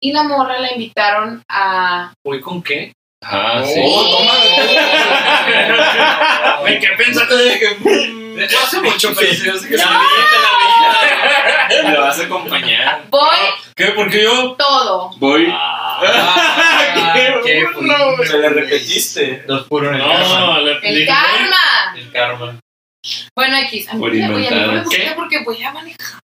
[0.00, 2.12] Y la morra la invitaron a...
[2.24, 2.92] ¿Voy con qué?
[3.24, 3.80] Ah, sí.
[3.82, 4.24] Oh,
[6.64, 7.74] Me quedé pensando de que.
[7.80, 10.00] mm, No hace mucho, así que La.
[11.92, 13.04] Lo vas a acompañar.
[13.10, 13.36] Voy
[13.74, 13.86] ¿Qué?
[13.86, 14.54] ¿Por qué yo?
[14.56, 15.10] todo.
[15.18, 15.48] Voy.
[15.50, 17.12] Ah,
[17.44, 18.26] qué bueno, fui.
[18.26, 19.44] Se le repetiste.
[19.48, 20.38] Dos por uno en el karma.
[20.40, 21.94] No, le El karma.
[21.96, 22.60] El karma.
[23.36, 25.12] Bueno, X, a mí, Por oye, a mí no me gusta ¿Qué?
[25.16, 26.20] porque voy a manejar.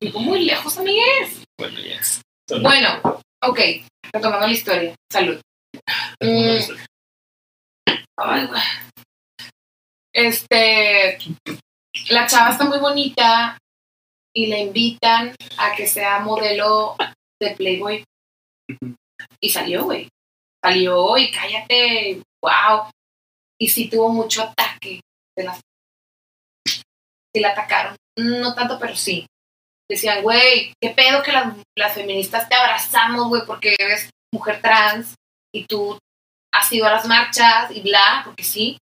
[0.00, 1.44] Vivo muy lejos, amigues.
[1.58, 1.98] Bueno, ya.
[2.48, 3.60] Bueno, ok,
[4.12, 4.94] retomando la historia.
[5.10, 5.40] Salud.
[6.22, 6.58] Mm,
[8.18, 8.48] ay.
[10.12, 11.18] Este,
[12.10, 13.58] la chava está muy bonita
[14.34, 16.96] y le invitan a que sea modelo
[17.40, 18.04] de Playboy.
[19.40, 20.08] Y salió, güey.
[20.64, 22.90] Salió y cállate, wow.
[23.60, 25.00] Y sí tuvo mucho ataque
[25.36, 25.60] de las...
[26.66, 27.96] Sí la atacaron.
[28.18, 29.26] No tanto, pero sí.
[29.90, 35.14] Decían, güey, qué pedo que las, las feministas te abrazamos, güey, porque eres mujer trans
[35.54, 35.98] y tú
[36.52, 38.78] has ido a las marchas y bla, porque sí,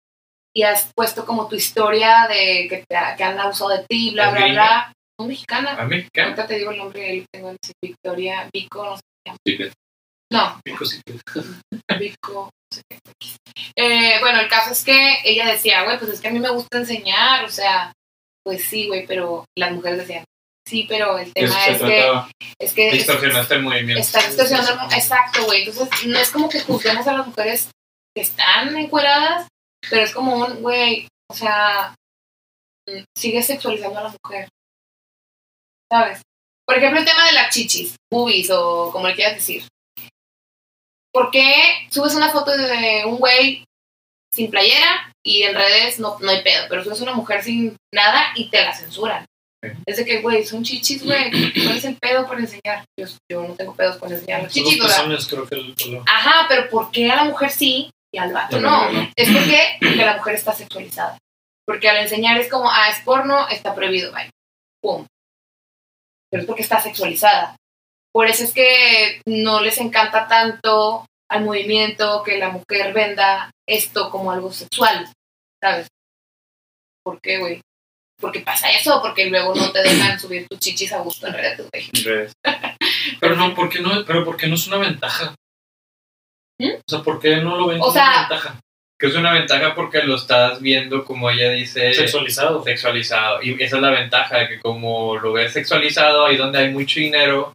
[0.55, 4.27] y has puesto como tu historia de que, te, que han abusado de ti, bla,
[4.29, 4.93] ¿Es bla, bla.
[5.19, 5.71] No mexicana.
[5.79, 6.27] ¿A mexicano?
[6.29, 9.01] Ahorita te digo el nombre, ahí lo tengo en Victoria, Vico, no sé.
[9.45, 9.71] Que-
[10.31, 11.01] No, Pico, sí,
[11.99, 12.99] Vico, no sé qué.
[13.75, 16.49] Eh, bueno, el caso es que ella decía, güey, pues es que a mí me
[16.49, 17.91] gusta enseñar, o sea,
[18.45, 20.23] pues sí, güey, pero las mujeres decían,
[20.67, 22.11] sí, pero el tema es que,
[22.59, 24.01] es que Distorsionaste el movimiento.
[24.01, 25.63] Está distorsionando, exacto, güey.
[25.63, 27.69] Entonces, no es como que juzguemos a las mujeres
[28.15, 29.47] que están encueradas,
[29.89, 31.95] pero es como un, güey, o sea,
[33.17, 34.49] sigue sexualizando a la mujer.
[35.91, 36.21] ¿Sabes?
[36.65, 39.63] Por ejemplo, el tema de las chichis, boobies o como le quieras decir.
[41.11, 43.65] ¿por qué subes una foto de un güey
[44.33, 46.65] sin playera y en redes no, no hay pedo?
[46.69, 49.25] Pero subes una mujer sin nada y te la censuran.
[49.85, 51.29] Es de que, güey, son chichis, güey.
[51.29, 52.83] ¿Cuál es el pedo por enseñar?
[52.99, 56.03] Yo, yo no tengo pedos con enseñar las chichis, problema.
[56.07, 58.89] Ajá, pero ¿por qué a la mujer sí y al vato no?
[59.15, 61.17] Es porque, porque la mujer está sexualizada.
[61.65, 64.29] Porque al enseñar es como, ah, es porno, está prohibido, bye.
[64.81, 65.05] Pum.
[66.31, 67.55] Pero es porque está sexualizada.
[68.11, 74.09] Por eso es que no les encanta tanto al movimiento que la mujer venda esto
[74.09, 75.09] como algo sexual,
[75.63, 75.87] ¿sabes?
[77.03, 77.61] ¿Por qué, güey?
[78.21, 81.67] Porque pasa eso, porque luego no te dejan subir tus chichis a gusto en redes,
[81.71, 81.89] güey.
[83.19, 85.33] Pero no, ¿por qué no, pero ¿por qué no es una ventaja?
[86.59, 86.69] ¿Mm?
[86.75, 88.59] O sea, ¿por qué no lo ven O como sea- una ventaja?
[88.99, 92.63] Que es una ventaja porque lo estás viendo, como ella dice, Sexualizado.
[92.63, 93.41] sexualizado.
[93.41, 96.99] Y esa es la ventaja, de que como lo ves sexualizado, ahí donde hay mucho
[96.99, 97.51] dinero,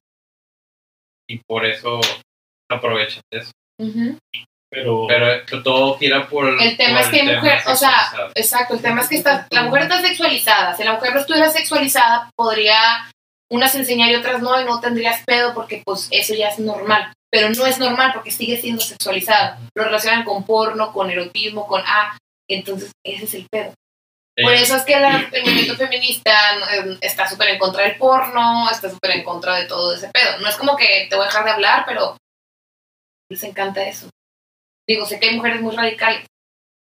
[1.28, 2.00] y por eso
[2.68, 3.50] aprovechan de eso.
[3.80, 4.18] Ujú.
[4.70, 8.74] Pero, Pero todo gira por El tema por es que tema mujer, o sea, exacto,
[8.74, 10.76] el tema es que está, la mujer está sexualizada.
[10.76, 12.76] Si la mujer no estuviera sexualizada, podría
[13.50, 17.12] unas enseñar y otras no, y no tendrías pedo porque pues eso ya es normal.
[17.30, 19.58] Pero no es normal porque sigue siendo sexualizada.
[19.76, 22.16] Lo relacionan con porno, con erotismo, con A.
[22.48, 23.72] Entonces, ese es el pedo.
[24.38, 26.32] Por eso es que la- el movimiento feminista
[26.72, 30.38] eh, está súper en contra del porno, está súper en contra de todo ese pedo.
[30.40, 32.16] No es como que te voy a dejar de hablar, pero
[33.30, 34.08] les encanta eso.
[34.88, 36.26] Digo, sé que hay mujeres muy radicales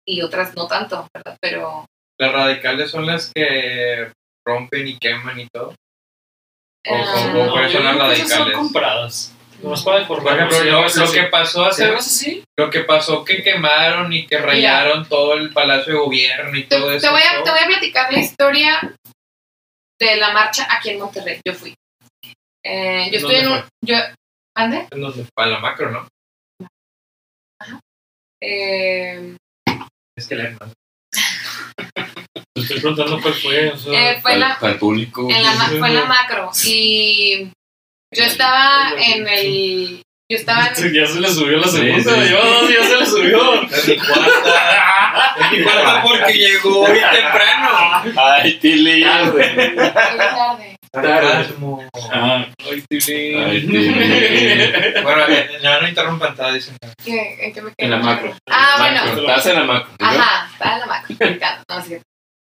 [0.07, 1.37] y otras no tanto, ¿verdad?
[1.41, 1.87] Pero
[2.19, 4.11] Las radicales son las que
[4.47, 5.75] rompen y queman y todo.
[6.89, 8.57] O- ah, o- no, cuáles son las esas son radicales.
[8.59, 9.33] compradas.
[9.63, 12.45] Nomás para Por ejemplo, lo, lo que pasó ¿Se hace, así?
[12.59, 16.77] lo que pasó que quemaron y que rayaron todo el palacio de gobierno y te,
[16.77, 17.13] todo te eso.
[17.13, 18.97] voy a, te voy a platicar la historia
[20.01, 21.41] de la marcha aquí en Monterrey.
[21.47, 21.75] Yo fui.
[22.65, 23.69] Eh, yo estoy en ¿Dónde un...
[23.87, 23.97] Yo,
[24.57, 24.89] ¿Ande?
[24.91, 26.09] En donde fue a la macro, ¿no?
[28.45, 29.37] Eh,
[30.17, 30.73] Es que la hermana.
[32.55, 33.71] Te estoy preguntando cuál fue.
[33.71, 35.29] o sea, eh, fue Para, la, el público.
[35.31, 37.51] en la, fue en la macro y
[38.15, 42.15] yo estaba en el yo estaba en, ya se le subió la Sí, segunda.
[42.25, 42.31] sí.
[42.31, 43.63] Yo, ya se le subió.
[43.65, 45.35] Es mi cuarta.
[45.41, 48.03] es mi cuarta porque llegó bien temprano.
[48.17, 49.05] Ay, Tilly.
[49.05, 50.72] Llegué tarde.
[50.93, 51.83] Sarcasmo.
[52.13, 52.85] Ah, ay.
[55.03, 56.79] Bueno, eh, ya no interrumpan, estaba diciendo.
[57.05, 57.75] ¿Qué- ¿En qué me quedé?
[57.87, 58.35] En la macro.
[58.51, 59.13] Ah, Macro.
[59.15, 59.29] bueno.
[59.29, 59.93] Estás en la macro.
[59.99, 60.07] ¿no?
[60.07, 61.17] Ajá, estaba en la macro.
[61.19, 62.05] me encanta, no, es cierto.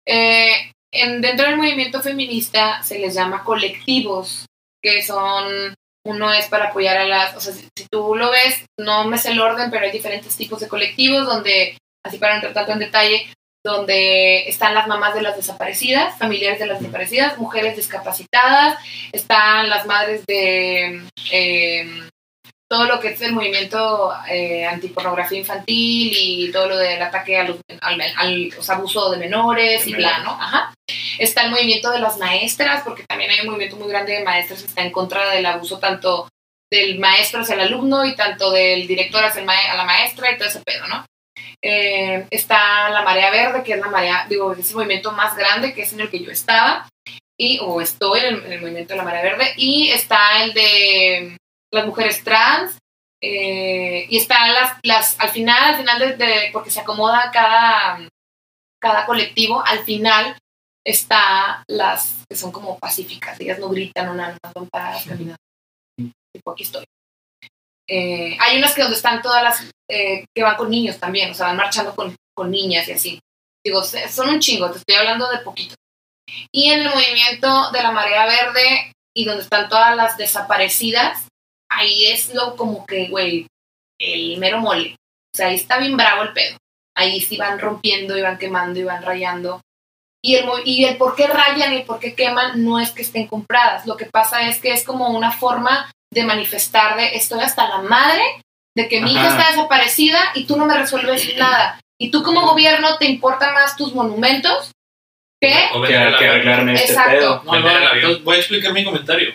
[0.08, 4.46] Eh, en, dentro del movimiento feminista se les llama colectivos,
[4.82, 5.74] que son,
[6.06, 9.18] uno es para apoyar a las, o sea, si, si tú lo ves, no me
[9.18, 12.80] sé el orden, pero hay diferentes tipos de colectivos donde, así para entrar tanto en
[12.80, 13.34] detalle,
[13.66, 18.78] donde están las mamás de las desaparecidas, familiares de las desaparecidas, mujeres discapacitadas,
[19.12, 21.02] están las madres de
[21.32, 21.90] eh,
[22.70, 27.44] todo lo que es el movimiento eh, antipornografía infantil y todo lo del ataque a
[27.44, 30.32] los, al, al- abuso de menores y bla, ¿no?
[30.32, 30.72] Ajá.
[31.18, 34.62] Está el movimiento de las maestras, porque también hay un movimiento muy grande de maestras
[34.62, 36.28] que está en contra del abuso tanto
[36.72, 40.32] del maestro hacia el alumno y tanto del director hacia el ma- a la maestra
[40.32, 41.06] y todo ese pedo, ¿no?
[41.68, 45.74] Eh, está la marea verde, que es la marea, digo, es el movimiento más grande,
[45.74, 46.88] que es en el que yo estaba,
[47.40, 50.54] y, o estoy en el, en el movimiento de la marea verde, y está el
[50.54, 51.38] de
[51.74, 52.78] las mujeres trans,
[53.24, 58.08] eh, y están las, las, al final, al final de, de- porque se acomoda cada,
[58.80, 60.38] cada colectivo, al final
[60.86, 65.38] está las que son como pacíficas, ellas no gritan, no nada, van paradas caminando.
[66.32, 66.86] Tipo, aquí estoy.
[67.88, 71.34] Eh, hay unas que donde están todas las eh, que van con niños también, o
[71.34, 73.20] sea, van marchando con, con niñas y así.
[73.64, 75.76] Digo, son un chingo, te estoy hablando de poquito.
[76.52, 81.28] Y en el movimiento de la marea verde y donde están todas las desaparecidas,
[81.70, 83.48] ahí es lo como que, güey,
[84.00, 84.96] el mero mole.
[85.34, 86.58] O sea, ahí está bien bravo el pedo.
[86.96, 89.62] Ahí sí van rompiendo y van quemando y van rayando.
[90.24, 93.28] Y el, y el por qué rayan y por qué queman no es que estén
[93.28, 93.86] compradas.
[93.86, 97.80] Lo que pasa es que es como una forma de manifestar de estoy hasta la
[97.80, 98.24] madre
[98.76, 99.38] de que mi hija Ajá.
[99.38, 101.80] está desaparecida y tú no me resuelves nada.
[102.00, 104.72] Y tú como gobierno te importan más tus monumentos
[105.42, 105.54] que...
[105.74, 107.44] O Que arreglarme este Exacto.
[107.44, 107.44] pedo.
[107.44, 109.34] No, entonces voy a explicar mi comentario.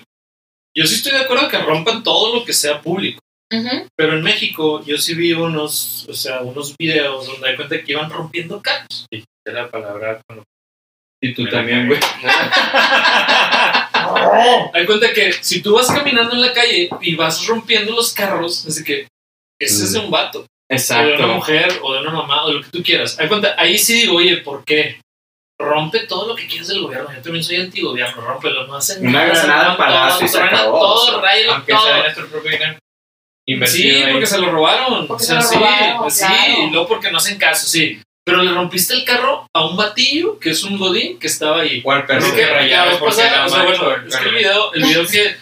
[0.76, 3.20] Yo sí estoy de acuerdo que rompan todo lo que sea público.
[3.52, 3.86] Ujú.
[3.96, 7.92] Pero en México yo sí vi unos, o sea, unos videos donde hay cuenta que
[7.92, 9.06] iban rompiendo carros.
[9.10, 10.44] Es la palabra con lo
[11.22, 12.00] Y tú también, güey.
[14.74, 18.64] Hay cuenta que si tú vas caminando en la calle y vas rompiendo los carros,
[18.66, 19.08] es de que
[19.60, 21.26] ese es de un vato, o de una Exacto.
[21.26, 23.18] mujer, o de una mamá, o de lo que tú quieras.
[23.18, 25.00] Hay cuenta, ahí sí digo, oye, ¿por qué?
[25.58, 27.12] Rompe todo lo que quieras del gobierno.
[27.14, 30.42] Yo también soy antigobierno, rómpelo, no hacen Una nada, granada salvan al palacio todo, se
[30.42, 31.82] acabó, o todo, sea, ráyalo Aunque todo.
[31.84, 32.78] sea de nuestro propio dinero.
[33.66, 34.12] Sí, ahí.
[34.12, 35.06] porque se lo robaron.
[35.06, 36.62] Porque o sea, se lo robaron, sí, sí, claro.
[36.62, 38.00] y luego porque no hacen caso, sí.
[38.30, 41.82] Pero le rompiste el carro a un batillo que es un godín que estaba ahí.
[41.84, 45.06] O al perro Es que era o sea, bueno, es que el video, el video
[45.06, 45.36] que.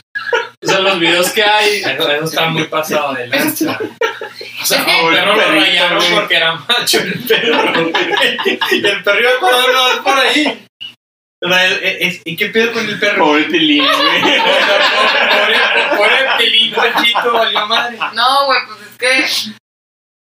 [0.64, 1.76] O sea, los videos que hay.
[1.84, 3.78] Eso, eso está muy pasado de lanza.
[4.62, 6.98] O sea, El perro lo rayaron porque era macho.
[7.00, 7.90] El perro.
[8.72, 10.66] y el perro iba vas por ahí.
[12.24, 13.26] ¿Y qué pedo con el perro?
[13.26, 14.20] Pobre Tilín, güey.
[14.22, 15.60] Pobre,
[15.96, 17.98] pobre pelín, Panchito, valió madre.
[18.14, 19.67] No, güey, pues es que.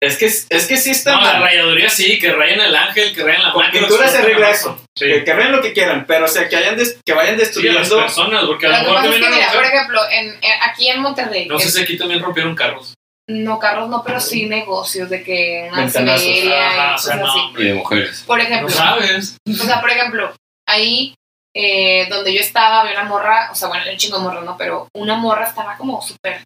[0.06, 1.44] Es que, es que sí está no, la mal.
[1.44, 3.88] rayaduría sí, que rayen el ángel, que rayen la Con máquina.
[3.88, 4.86] pintura se arregla rayen eso.
[4.98, 5.06] Sí.
[5.06, 7.42] Que, que vean lo que quieran, pero o sea, que, hayan des- que vayan Sí,
[7.42, 7.98] a las destruyendo.
[7.98, 10.90] personas, porque a Lo mejor pasa es también que, mira, por ejemplo, en, en- aquí
[10.90, 11.46] en Monterrey.
[11.48, 12.94] No sé si aquí también rompieron carros.
[13.30, 16.22] no carros, no, pero sí negocios de que una Ventanazos.
[16.22, 17.40] Siberia Ajá, y o sea, cosas no, así.
[17.40, 17.64] hombre.
[17.64, 18.24] Y de mujeres.
[18.28, 19.38] Por No ejemplo, sabes.
[19.48, 20.34] o sea, por ejemplo,
[20.68, 21.16] ahí
[21.56, 24.42] eh, donde yo estaba había una morra, o sea, bueno, era un chingo de morra,
[24.42, 24.58] ¿no?
[24.58, 26.42] Pero una morra estaba como súper,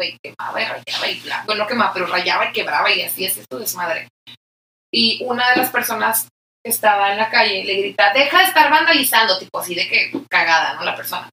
[0.00, 1.42] güey, quemaba y rayaba y bla.
[1.44, 4.08] Bueno, no quemaba, pero rayaba y quebraba y así, así, esto desmadre.
[4.92, 6.26] Y una de las personas
[6.64, 10.10] que estaba en la calle le grita, deja de estar vandalizando, tipo así de que
[10.30, 10.84] cagada, ¿no?
[10.84, 11.28] La persona.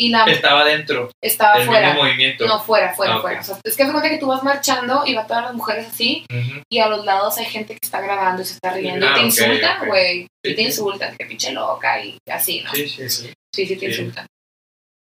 [0.00, 1.92] Y la Estaba dentro estaba fuera.
[1.94, 2.46] movimiento.
[2.46, 3.40] No, fuera, fuera, Ah, fuera.
[3.40, 5.88] O sea, es que se cuenta que tú vas marchando y va todas las mujeres
[5.88, 6.62] así Ujú.
[6.70, 9.14] y a los lados hay gente que está grabando y se está riendo Ah, y
[9.14, 10.22] te ok, insultan, güey.
[10.44, 10.66] Sí, Y te sí.
[10.68, 12.70] insultan, que pinche loca y así, ¿no?
[12.72, 13.32] Sí, sí, sí.
[13.52, 14.00] Sí, sí, te Sí.
[14.02, 14.26] insultan.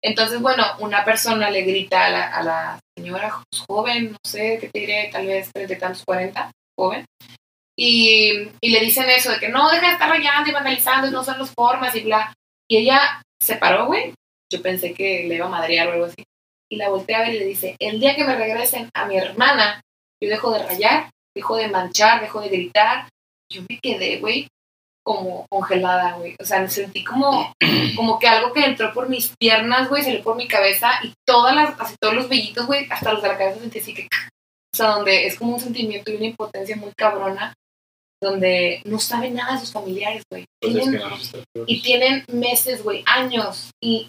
[0.03, 4.68] Entonces, bueno, una persona le grita a la, a la señora joven, no sé, ¿qué
[4.68, 5.09] te diré?
[5.12, 7.05] Tal vez y tantos, cuarenta, joven.
[7.78, 11.24] Y, y le dicen eso de que no, deja de estar rayando y vandalizando, no
[11.24, 12.32] son las formas y bla.
[12.68, 14.14] Y ella se paró, güey.
[14.51, 16.24] Yo pensé que le iba a madrear o algo así.
[16.70, 19.16] Y la voltea a ver y le dice, el día que me regresen a mi
[19.16, 19.80] hermana,
[20.22, 23.09] yo dejo de rayar, dejo de manchar, dejo de gritar.
[23.53, 24.49] Yo me quedé, güey,
[25.07, 26.34] como congelada, güey.
[26.40, 27.52] O sea, me sentí como,
[27.94, 31.54] como que algo que entró por mis piernas, güey, salió por mi cabeza y todas
[31.54, 34.76] las, así todos los vellitos, güey, hasta los de la cabeza sentí así que, o
[34.76, 37.54] sea, donde es como un sentimiento y una impotencia muy cabrona,
[38.20, 40.44] donde no saben nada de sus familiares, güey.
[40.61, 44.09] Pues es que no, y tienen meses, güey, años y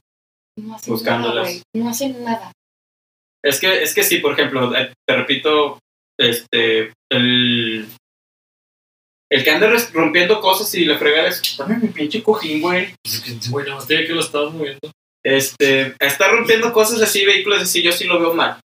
[0.58, 1.62] no hacen nada, güey.
[1.76, 2.52] No hacen nada.
[3.46, 5.78] Es que, es que sí, por ejemplo, eh, te repito,
[6.20, 7.88] este, el,
[9.30, 12.94] el que anda rompiendo cosas y le frega es, dame mi pinche cojín, güey.
[13.04, 14.92] Pues Güey, no, que lo estabas moviendo.
[15.26, 18.60] Este, está rompiendo cosas así, vehículos así, yo sí lo veo mal.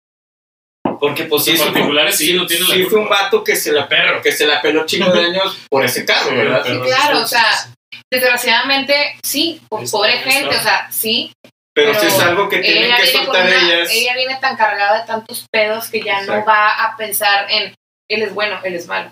[0.99, 3.87] Porque pues sí, particulares sí, no tienen la sí fue un vato que se la
[3.87, 4.21] Perro.
[4.21, 6.61] que se la peló chingo de años por ese carro, ¿verdad?
[6.63, 7.73] Pero- claro, o sea,
[8.11, 11.31] Desgraciadamente, sí, por pobre gente, o sea, sí.
[11.73, 13.89] Pero, Pero sí es algo que tienen que soltar una- ellas.
[13.93, 17.73] ella viene tan cargada de tantos pedos que ya no va a pensar en
[18.09, 19.09] él es bueno, él es malo.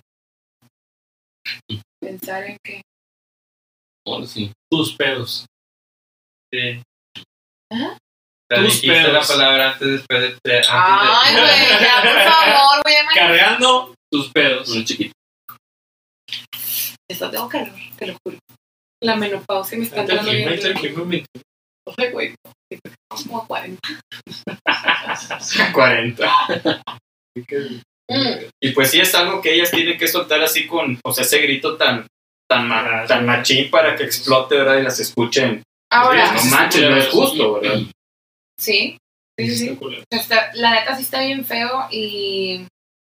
[2.01, 2.81] Pensar en que.
[4.07, 4.51] Bueno, sí.
[4.71, 5.45] Tus pedos.
[6.53, 6.81] Sí.
[7.71, 7.97] ¿Ah?
[8.49, 9.27] Tus dijiste la pedos.
[9.27, 10.27] palabra antes, después de.
[10.57, 13.27] antes Ay, de- güey, ya, por favor, voy a mañana.
[13.37, 14.69] Cargando tus pedos.
[14.69, 15.13] Un chiquito.
[17.09, 18.37] Esto tengo calor, te lo juro.
[19.01, 20.49] La menopausia me está entrando bien.
[21.97, 22.35] Ay, güey,
[23.09, 23.79] como a 40.
[25.73, 26.31] 40.
[28.09, 28.45] Mm.
[28.61, 31.39] Y pues sí es algo que ellas tienen que soltar así con, o sea, ese
[31.39, 32.07] grito tan,
[32.49, 34.77] tan, ma- tan machín para que explote, ¿verdad?
[34.79, 35.61] Y las escuchen.
[35.91, 37.79] Ahora, no manches, no es justo, ¿verdad?
[38.59, 38.97] sí,
[39.37, 39.77] sí, sí,
[40.55, 42.65] la neta sí está bien feo y,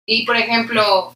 [0.07, 1.13] y por ejemplo,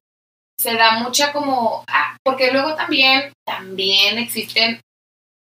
[0.58, 4.80] se da mucha como, ah, porque luego también, también existen,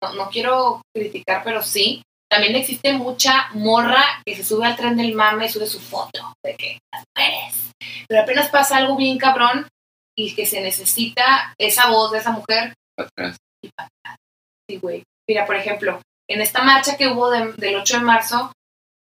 [0.02, 4.96] no, no quiero criticar, pero sí, también existe mucha morra que se sube al tren
[4.96, 7.70] del mame y sube su foto de que las mujeres,
[8.08, 9.66] pero apenas pasa algo bien cabrón
[10.16, 13.36] y que se necesita esa voz de esa mujer para atrás.
[14.68, 15.02] Sí, güey.
[15.28, 18.52] Mira, por ejemplo, en esta marcha que hubo de- del 8 de marzo,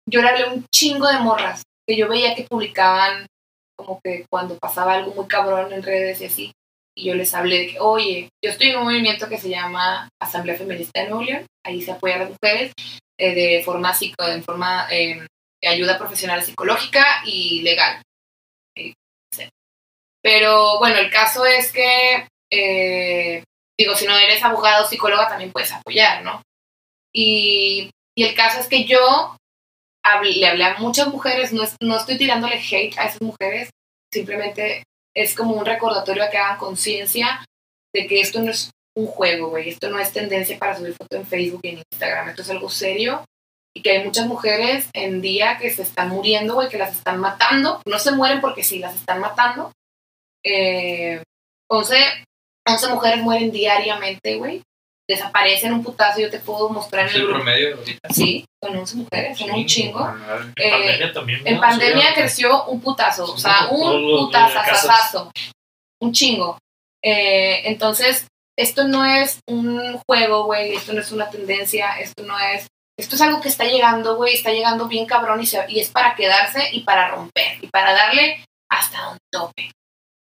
[0.08, 3.26] yo le hablé a un chingo de morras que yo veía que publicaban
[3.78, 6.52] como que cuando pasaba algo muy cabrón en redes y así.
[6.96, 10.08] Y yo les hablé de que, oye, yo estoy en un movimiento que se llama
[10.20, 11.46] Asamblea Feminista de Nuevo León.
[11.64, 12.72] Ahí se apoya a las mujeres
[13.20, 15.26] eh, de forma psico, en forma eh,
[15.64, 18.02] ayuda profesional psicológica y legal.
[18.76, 18.94] Eh.
[20.22, 23.42] Pero bueno, el caso es que eh,
[23.78, 26.42] digo, si no eres abogado o psicóloga también puedes apoyar, ¿no?
[27.14, 29.36] Y, y el caso es que yo
[30.04, 33.70] hablé- le hablé a muchas mujeres, no, es- no estoy tirándole hate a esas mujeres,
[34.12, 34.82] simplemente
[35.16, 37.44] es como un recordatorio a que hagan conciencia
[37.94, 41.16] de que esto no es un juego, güey, esto no es tendencia para subir foto
[41.16, 43.24] en Facebook y en Instagram, esto es algo serio
[43.74, 47.20] y que hay muchas mujeres en día que se están muriendo, güey, que las están
[47.20, 49.72] matando, no se mueren porque sí, las están matando.
[50.44, 51.22] Eh,
[51.70, 51.96] 11,
[52.66, 54.62] 11 mujeres mueren diariamente, güey,
[55.08, 56.20] desaparece en un putazo.
[56.20, 57.42] Yo te puedo mostrar en el el grupo.
[57.42, 58.08] promedio ahorita.
[58.12, 60.08] Sí, son 11 mujeres, son un chingo.
[60.08, 61.46] En Eh, pandemia también.
[61.46, 65.30] En pandemia creció un putazo, o sea, un putazazazazo,
[66.00, 66.58] un chingo.
[67.02, 68.26] Eh, entonces,
[68.60, 72.66] esto no es un juego, güey, esto no es una tendencia, esto no es...
[72.98, 76.68] Esto es algo que está llegando, güey, está llegando bien cabrón y, es para quedarse
[76.72, 79.70] y para romper y para darle hasta un tope.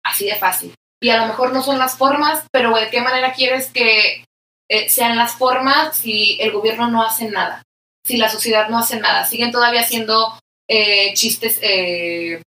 [0.05, 0.73] Así de fácil.
[1.01, 4.23] Y a lo mejor no son las formas, pero güey, ¿de qué manera quieres que
[4.69, 7.63] eh, sean las formas si el gobierno no hace nada?
[8.05, 9.25] Si la sociedad no hace nada.
[9.25, 12.41] Siguen todavía siendo eh, chistes eh,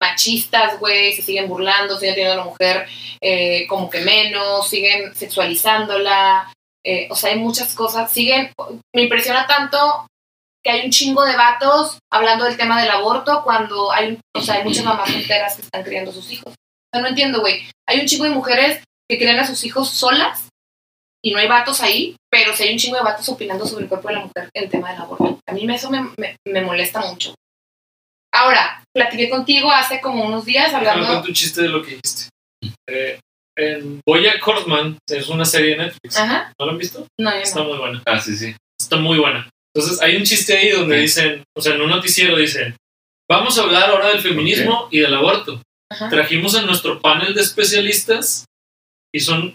[0.00, 2.86] machistas, güey, se siguen burlando, siguen teniendo a la mujer
[3.20, 6.52] eh, como que menos, siguen sexualizándola,
[6.84, 8.52] eh, o sea, hay muchas cosas, siguen,
[8.94, 10.06] me impresiona tanto
[10.64, 14.56] que hay un chingo de vatos hablando del tema del aborto cuando hay, o sea,
[14.56, 16.52] hay muchas mamás solteras que están criando a sus hijos.
[16.52, 19.90] O sea, no entiendo, güey, hay un chingo de mujeres que crían a sus hijos
[19.90, 20.48] solas
[21.22, 23.88] y no hay vatos ahí, pero sí hay un chingo de vatos opinando sobre el
[23.88, 25.40] cuerpo de la mujer el tema del aborto.
[25.46, 26.14] A mí eso me,
[26.46, 27.34] me molesta mucho.
[28.32, 31.06] Ahora, platiqué contigo hace como unos días Déjame hablando...
[31.12, 32.28] cuento un chiste de lo que dijiste.
[32.88, 33.20] Eh,
[33.56, 36.16] en Boya Horseman es una serie de Netflix.
[36.16, 37.06] Ajá, ¿No lo han visto?
[37.18, 37.66] no, yo Está no.
[37.66, 38.02] muy buena.
[38.06, 38.54] Ah, sí, sí.
[38.80, 39.48] Está muy buena.
[39.74, 41.02] Entonces, hay un chiste ahí donde Sí.
[41.02, 42.76] dicen, o sea, en un noticiero dicen,
[43.30, 45.60] vamos a hablar ahora del feminismo y del aborto.
[45.90, 46.08] Ajá.
[46.08, 48.44] Trajimos a nuestro panel de especialistas
[49.14, 49.54] y son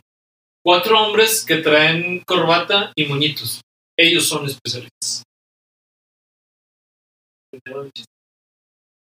[0.66, 3.62] cuatro hombres que traen corbata y moñitos.
[3.98, 5.24] Ellos son especialistas.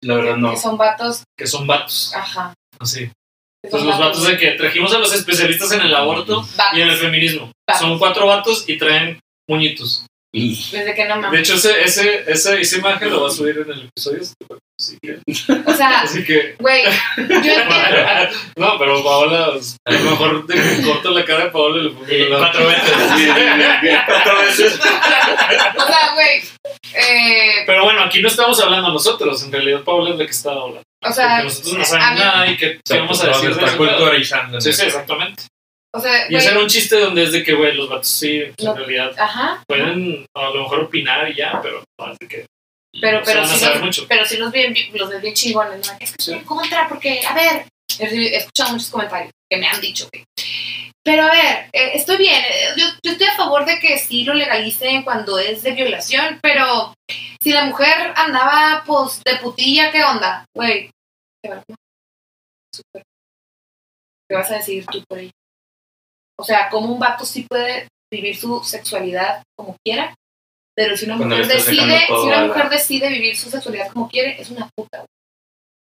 [0.02, 0.50] La verdad no.
[0.52, 2.12] Que son vatos, Que son vatos.
[2.14, 2.54] ajá.
[2.78, 3.04] Así.
[3.06, 3.12] son
[3.64, 6.78] Entonces, los vatos de que trajimos a los especialistas en el aborto Vatos.
[6.78, 7.52] y en el feminismo.
[7.68, 7.80] Vatos.
[7.80, 10.06] Son cuatro vatos y traen moñitos.
[10.32, 11.40] Desde que no De mames.
[11.40, 14.20] hecho, ese, ese, esa, esa imagen lo va a subir en el episodio.
[14.80, 15.18] Así que,
[15.66, 16.90] O sea, así que güey, yo
[17.34, 17.74] entiendo.
[18.56, 19.46] no, pero Paola,
[19.86, 22.66] a lo mejor de que corto la cara de Paola y le pongo la Cuatro
[22.66, 22.90] veces.
[24.06, 24.80] Cuatro veces.
[25.76, 26.42] O sea, güey.
[26.94, 29.42] Eh, Pero bueno, aquí no estamos hablando nosotros.
[29.42, 30.82] En realidad, Paola es la que está hablando.
[31.04, 33.76] o sea, Porque nosotros no sabemos nada y que vamos a decir de está ese
[33.76, 33.96] pedo.
[33.96, 34.60] culturizando.
[34.60, 35.42] Sí, sí, exactamente.
[35.92, 36.56] O sea, Y güey.
[36.56, 38.72] un chiste donde es de que, güey, los vatos sí, pues, No.
[38.72, 39.62] en realidad Ajá.
[39.66, 42.46] pueden a lo mejor opinar y ya, pero no es de que
[43.00, 45.92] Pero, pero, sí los, pero sí los ven, los ven bien chingones, ¿no?
[46.00, 47.66] Es que estoy en contra porque, a ver,
[47.98, 50.24] he escuchado muchos comentarios que me han dicho, güey.
[51.02, 54.22] Pero a ver, eh, estoy bien, eh, yo, yo estoy a favor de que sí
[54.24, 56.94] lo legalicen cuando es de violación, pero
[57.42, 60.44] si la mujer andaba, pues, de putilla, ¿qué onda?
[60.54, 60.90] Güey,
[61.42, 61.62] ¿qué va-
[62.74, 63.02] Súper.
[64.28, 65.30] ¿qué vas a decir tú por ella?
[66.40, 70.14] O sea, como un vato sí puede vivir su sexualidad como quiera,
[70.76, 72.46] pero si una Cuando mujer decide, si una la-
[73.08, 75.04] vivir su sexualidad como quiere, es una puta.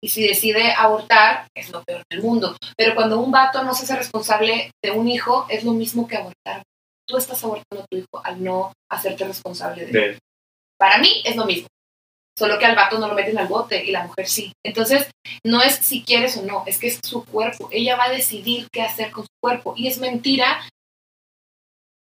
[0.03, 2.55] Y si decide abortar, es lo peor del mundo.
[2.75, 6.17] Pero cuando un vato no se hace responsable de un hijo, es lo mismo que
[6.17, 6.63] abortar.
[7.07, 9.93] Tú estás abortando a tu hijo al no hacerte responsable de él.
[10.13, 10.19] De-
[10.77, 11.67] Para mí es lo mismo.
[12.37, 14.53] Solo que al vato no lo meten al bote y la mujer sí.
[14.65, 15.09] Entonces,
[15.45, 17.67] no es si quieres o no, es que es su cuerpo.
[17.71, 19.73] Ella va a decidir qué hacer con su cuerpo.
[19.77, 20.61] Y es mentira.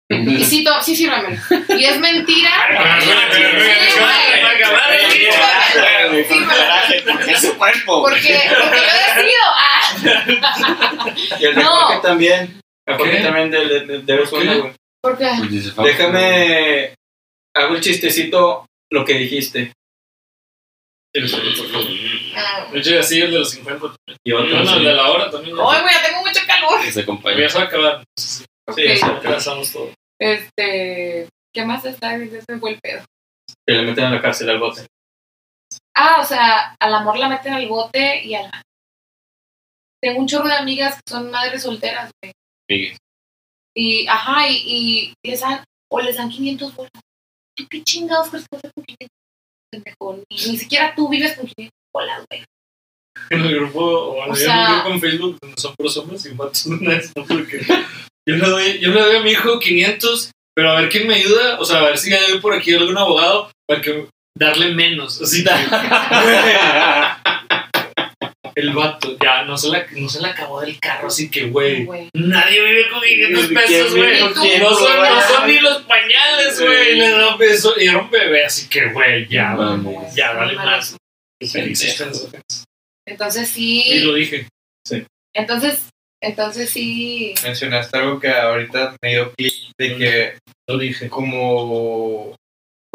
[0.08, 1.40] Y sí, to- sí, sí, Ramiro.
[1.76, 2.50] Y es mentira.
[7.28, 8.02] Es su cuerpo.
[8.02, 9.42] Porque, porque yo decido.
[9.56, 11.70] Ah, Y el de No.
[11.70, 12.60] Jorge también.
[12.86, 13.20] ¿Qué?
[13.20, 14.72] también de- de- de- debes ¿Por qué?
[15.02, 15.28] porque
[15.74, 16.94] Pues Déjame.
[17.54, 19.72] Hago el chistecito lo que dijiste.
[22.36, 23.96] Ah, De hecho, así el de los 50.
[24.24, 24.56] Y otro.
[24.56, 25.56] bueno, el de la hora también.
[25.56, 26.82] Ay, güey, tengo mucho calor.
[26.90, 27.40] Se acompaña.
[27.40, 28.04] Ya se va a acabar.
[28.18, 29.22] Sí, eso.
[29.22, 29.92] ya pasamos todo.
[30.20, 31.28] Este.
[31.54, 32.18] ¿Qué más está?
[32.18, 33.04] Ya se fue el pedo.
[33.66, 34.86] Que le meten a la cárcel al bote.
[35.94, 38.50] Ah, o sea, al amor la meten al bote y al.
[40.02, 42.32] Tengo un chorro de amigas que son madres solteras, güey.
[42.68, 42.96] Miguel.
[43.74, 46.92] Y, ajá, y, y les dan, o les dan 500 bolas.
[47.56, 49.15] ¿Tú qué chingados crees que hacer con 500
[49.82, 50.20] pendejo?
[50.30, 52.44] Ni, ni siquiera tú vives con 500 bolas, güey.
[53.30, 55.74] En el grupo, o bueno, O yo en sea- un grupo en Facebook donde son
[55.76, 57.24] puros hombres y vatos no es, ¿no?
[57.24, 57.60] Porque
[58.28, 61.14] yo le, doy, yo le doy a mi hijo 500, pero a ver quién me
[61.14, 64.06] ayuda, o sea, a ver si hay por aquí algún abogado para que
[64.38, 65.20] darle menos.
[65.22, 65.42] Así
[68.56, 71.86] el vato ya no se, la, no se le acabó del carro, así que, güey.
[72.14, 74.20] Nadie vive con 500 ¿Quién pesos, güey.
[74.20, 75.10] No 500, son, no güey?
[75.28, 76.96] son ni los pañales, güey.
[76.96, 80.14] Le da beso y era un bebé, así que, güey, ya, mames.
[80.14, 80.96] ya, dale más.
[81.42, 81.74] Sí.
[83.06, 84.00] Entonces Y sí.
[84.00, 84.48] lo dije.
[85.34, 85.90] Entonces,
[86.22, 87.34] entonces sí.
[87.44, 91.10] Mencionaste algo que ahorita me dio clic de que Lo dije.
[91.10, 92.34] como,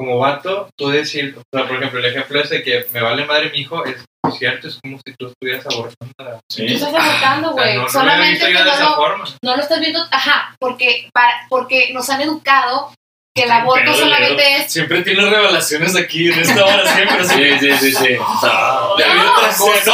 [0.02, 3.52] como vato, tú decir, o sea, por ejemplo, el ejemplo ese que me vale madre
[3.52, 4.04] mi hijo, es
[4.40, 6.14] cierto, es como si tú estuvieras abortando.
[6.20, 6.66] a- Tú Sí.
[6.74, 7.74] estás abortando, O sea, güey.
[7.76, 9.26] no, no lo Solamente que no lo, forma.
[9.44, 12.92] no lo estás viendo, ajá, porque, para, porque nos han educado
[13.36, 17.24] que el aborto solamente es Siempre tiene revelaciones aquí en esta hora, siempre.
[17.24, 18.14] Sí, sí, sí, sí.
[18.18, 19.92] No, otra cosa.
[19.92, 19.94] No,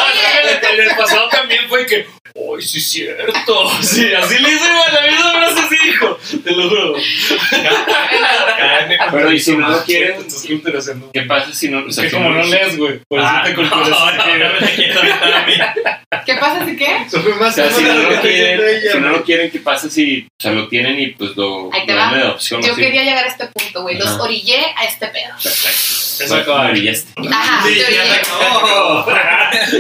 [0.61, 2.07] que el, el pasado también fue que.
[2.37, 3.71] ¡Ay, sí, es cierto!
[3.81, 6.19] Sí, así le igual, la misma frase así dijo.
[6.43, 6.95] Te lo juro.
[9.11, 10.27] Pero y si no lo quieren.
[11.13, 11.85] ¿qué pasa si no?
[11.85, 12.99] O sea, que como no lees, güey.
[13.07, 13.55] Por eso te.
[16.25, 17.05] ¿Qué pasa si qué?
[17.05, 17.09] O
[17.51, 19.19] sea, si no lo quieren, ella, si no güey.
[19.19, 22.35] lo quieren, ¿qué pasa si o sea, lo tienen y pues lo, dan de?
[22.61, 23.97] Yo quería llegar a este punto, güey.
[23.97, 25.33] Los orillé a este pedo.
[25.41, 26.05] Perfecto.
[26.19, 26.35] Eso.
[26.35, 27.03] Ajá, te orillé.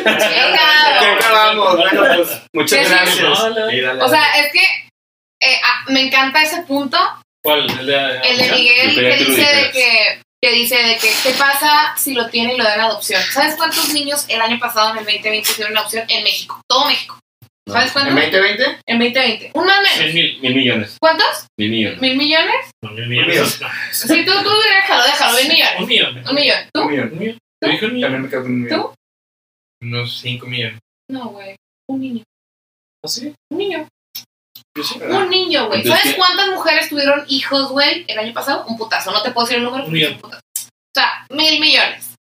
[0.05, 0.67] Venga.
[1.17, 1.77] Acabamos.
[1.77, 2.93] Bueno, pues, muchas sí.
[2.93, 3.19] gracias.
[3.21, 3.71] No, dale.
[3.71, 6.97] Sí, dale, O sea, es que eh, ah, me encanta ese punto.
[7.43, 7.69] ¿Cuál?
[7.79, 11.93] El de, El de Miguel que dice de que, que dice de que qué pasa
[11.97, 13.21] si lo tienen y lo dan a adopción.
[13.31, 16.61] ¿Sabes cuántos niños el año pasado en el 2020 hicieron adopción en México?
[16.67, 17.19] Todo México.
[17.67, 18.13] ¿Sabes ¿En cuántos?
[18.15, 18.63] 2020?
[18.85, 19.51] En 2020.
[19.53, 20.13] Un más menos.
[20.13, 20.39] mil.
[20.39, 20.97] Mil millones.
[20.99, 21.47] ¿Cuántos?
[21.57, 22.01] Mil millones.
[22.01, 22.71] ¿Mil millones?
[22.81, 23.61] No, mil millones.
[23.61, 25.79] No, Sí, tú, tú déjalo, déjalo, mil millones.
[25.79, 26.17] Un millón.
[26.29, 26.57] Un millón.
[26.73, 26.81] ¿Tú?
[26.81, 27.09] Un millón.
[27.11, 27.37] Un millón.
[27.61, 28.11] Te dije un millón.
[28.11, 28.81] También me quedo con un millón.
[28.81, 28.93] ¿Tú?
[29.81, 30.79] Unos 5 millones.
[31.09, 31.55] No, güey.
[31.89, 32.23] Un niño.
[33.03, 33.33] ¿Así?
[33.51, 33.87] Un niño.
[34.83, 34.99] Sí.
[35.01, 35.83] Un niño, güey.
[35.83, 36.15] ¿Sabes ¿qué?
[36.15, 38.63] cuántas mujeres tuvieron hijos, güey, el año pasado?
[38.67, 39.11] Un putazo.
[39.11, 39.83] No te puedo decir el número.
[39.85, 40.21] Un porque es millón.
[40.21, 40.41] putazo.
[40.65, 42.13] O sea, mil millones.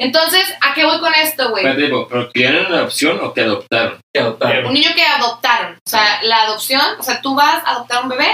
[0.00, 1.62] Entonces, ¿a qué voy con esto, güey?
[1.64, 4.00] Pero- ¿pero quieren una adopción o que adoptaron?
[4.12, 4.66] Que adoptar.
[4.66, 5.74] Un niño que adoptaron.
[5.86, 8.28] O sea, la adopción, o sea, tú vas a adoptar un bebé.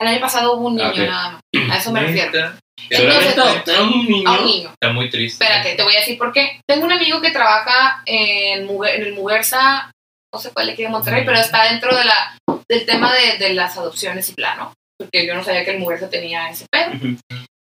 [0.00, 0.96] El año pasado hubo un niño Ok.
[0.98, 1.42] nada más.
[1.70, 2.32] A eso me refiero.
[2.32, 2.56] Neta,
[2.90, 4.28] ¿Solamente Entonces, adoptaron un niño?
[4.30, 4.70] A un niño.
[4.70, 5.44] Está muy triste.
[5.44, 6.60] Espérate, te voy a decir por qué.
[6.66, 9.92] Tengo un amigo que trabaja en, Mugue- en el Muguerza,
[10.32, 13.38] no sé cuál le queda en Monterrey, pero está dentro de la, del tema de,
[13.38, 14.72] de las adopciones y plano.
[14.98, 16.92] Porque yo no sabía que el Muguerza tenía ese pedo.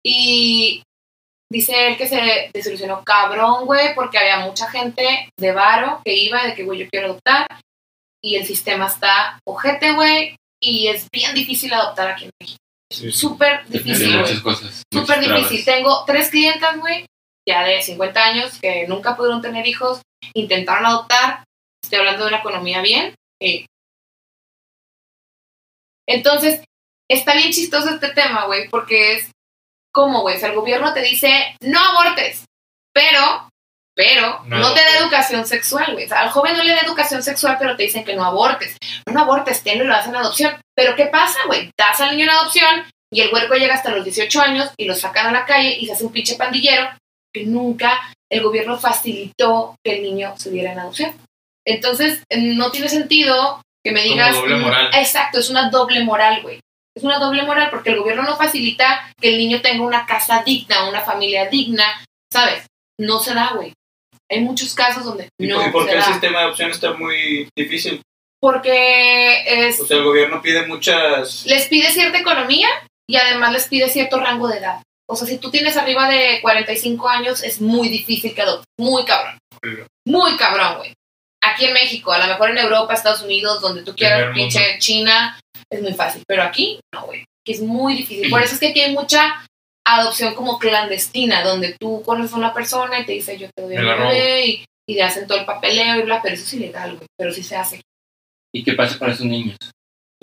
[0.05, 0.83] Y
[1.51, 6.43] dice él que se desilusionó cabrón, güey, porque había mucha gente de varo que iba
[6.43, 7.47] de que, güey, yo quiero adoptar.
[8.23, 10.35] Y el sistema está ojete, güey.
[10.61, 12.59] Y es bien difícil adoptar aquí en México.
[12.91, 14.83] Súper Tiene difícil, muchas cosas.
[14.93, 15.43] Súper trabas.
[15.43, 15.65] difícil.
[15.65, 17.05] Tengo tres clientas, güey,
[17.47, 20.01] ya de 50 años, que nunca pudieron tener hijos,
[20.33, 21.43] intentaron adoptar.
[21.91, 23.13] Estoy hablando de una economía bien.
[23.41, 23.65] eh.
[26.07, 26.63] Entonces,
[27.09, 29.29] está bien chistoso este tema, güey, porque es
[29.93, 32.45] como, güey, o sea, el gobierno te dice, no abortes,
[32.93, 33.49] pero,
[33.93, 36.05] pero, No no, te da educación sexual, güey.
[36.05, 38.77] O sea, al joven no le da educación sexual, pero te dicen que no abortes.
[39.11, 40.61] No abortes, tenlo y lo hacen en adopción.
[40.73, 41.71] Pero ¿qué pasa, güey?
[41.77, 44.95] Das al niño en adopción y el huerco llega hasta los 18 años y lo
[44.95, 46.89] sacan a la calle y se hace un pinche pandillero
[47.33, 47.99] que nunca
[48.31, 51.13] el gobierno facilitó que el niño se diera en adopción.
[51.65, 54.35] Entonces, no tiene sentido que me Como digas...
[54.35, 54.89] doble mm, moral.
[54.93, 56.59] Exacto, es una doble moral, güey.
[56.95, 60.43] Es una doble moral porque el gobierno no facilita que el niño tenga una casa
[60.45, 61.85] digna, una familia digna,
[62.31, 62.65] ¿sabes?
[62.99, 63.73] No se da, güey.
[64.29, 66.05] Hay muchos casos donde ¿Y no por- ¿Y por se qué el da.
[66.07, 68.01] sistema de adopción está muy difícil?
[68.41, 71.45] Porque es, O sea, el gobierno pide muchas...
[71.45, 72.67] les pide cierta economía
[73.07, 74.81] y además les pide cierto rango de edad.
[75.07, 78.65] O sea, si tú tienes arriba de 45 años, es muy difícil que adoptes.
[78.79, 79.37] Muy cabrón.
[80.05, 80.93] Muy cabrón, güey.
[81.43, 85.39] Aquí en México, a lo mejor en Europa, Estados Unidos, donde tú quieras, pinche China,
[85.69, 86.23] es muy fácil.
[86.27, 87.25] Pero aquí, no, güey.
[87.43, 88.29] Aquí es muy difícil.
[88.29, 89.43] Por eso es que aquí hay mucha
[89.85, 93.77] adopción como clandestina, donde tú conoces a una persona y te dice, yo te doy
[93.77, 94.09] robo.
[94.09, 97.07] bebé y, y te hacen todo el papeleo y bla, pero eso es ilegal, güey.
[97.17, 97.81] Pero sí se hace.
[98.53, 99.57] ¿Y qué pasa con esos niños?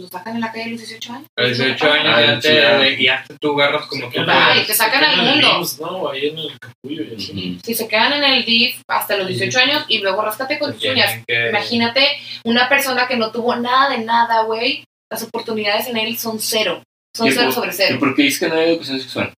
[0.00, 1.26] Los sacan en la calle a los 18 años.
[1.36, 2.78] A los 18 años Ah, ya sí, ya.
[2.78, 4.20] te, ya te tú agarras como que...
[4.28, 5.60] Ay, te sacan al mundo.
[5.80, 7.32] No, ahí en el capullo y así.
[7.54, 7.60] Ujú.
[7.64, 10.84] Si se quedan en el DIF hasta los 18 años y luego ráscate con tus
[10.84, 11.24] uñas.
[11.26, 12.06] Que- Imagínate
[12.44, 14.84] una persona que no tuvo nada de nada, güey.
[15.10, 16.80] Las oportunidades en él son cero.
[17.16, 17.96] Son ¿Y cero sobre ¿Y cero.
[17.98, 19.32] por qué dices que no hay educación sexual?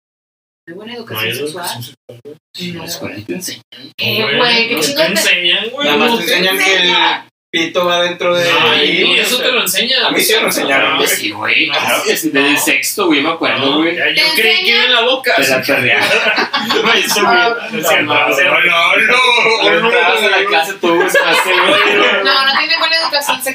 [0.67, 1.65] Hay buena No educación hay sexual.
[1.65, 2.35] educación sexual, güey.
[2.53, 3.61] Sí, en la escuela te enseñan.
[3.95, 4.67] ¿Qué, güey?
[4.67, 5.85] ¿Qué No chingos te te- enseñan, güey.
[5.87, 7.28] Nada más No te enseñan que.
[7.51, 8.47] Pito va dentro de...
[8.47, 10.05] Ay, ahí, y eso te lo enseñan.
[10.05, 10.97] A mí sí me lo enseñaron.
[10.97, 12.29] No, Sí, güey, No, claro que sí.
[12.31, 12.39] no.
[12.41, 13.95] Desde el sexto, güey, me acuerdo, güey.
[13.95, 15.35] Yo creí que iba en la boca.
[15.35, 16.49] Te la perreaba.
[16.67, 16.83] No.
[22.23, 22.38] No no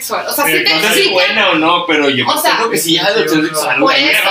[0.04, 0.26] sexual.
[0.28, 2.70] O sea, sí te No sé si buena o no, pero yo O sea, creo
[2.70, 4.04] que sí, ya sexual, por güey.
[4.08, 4.22] eso.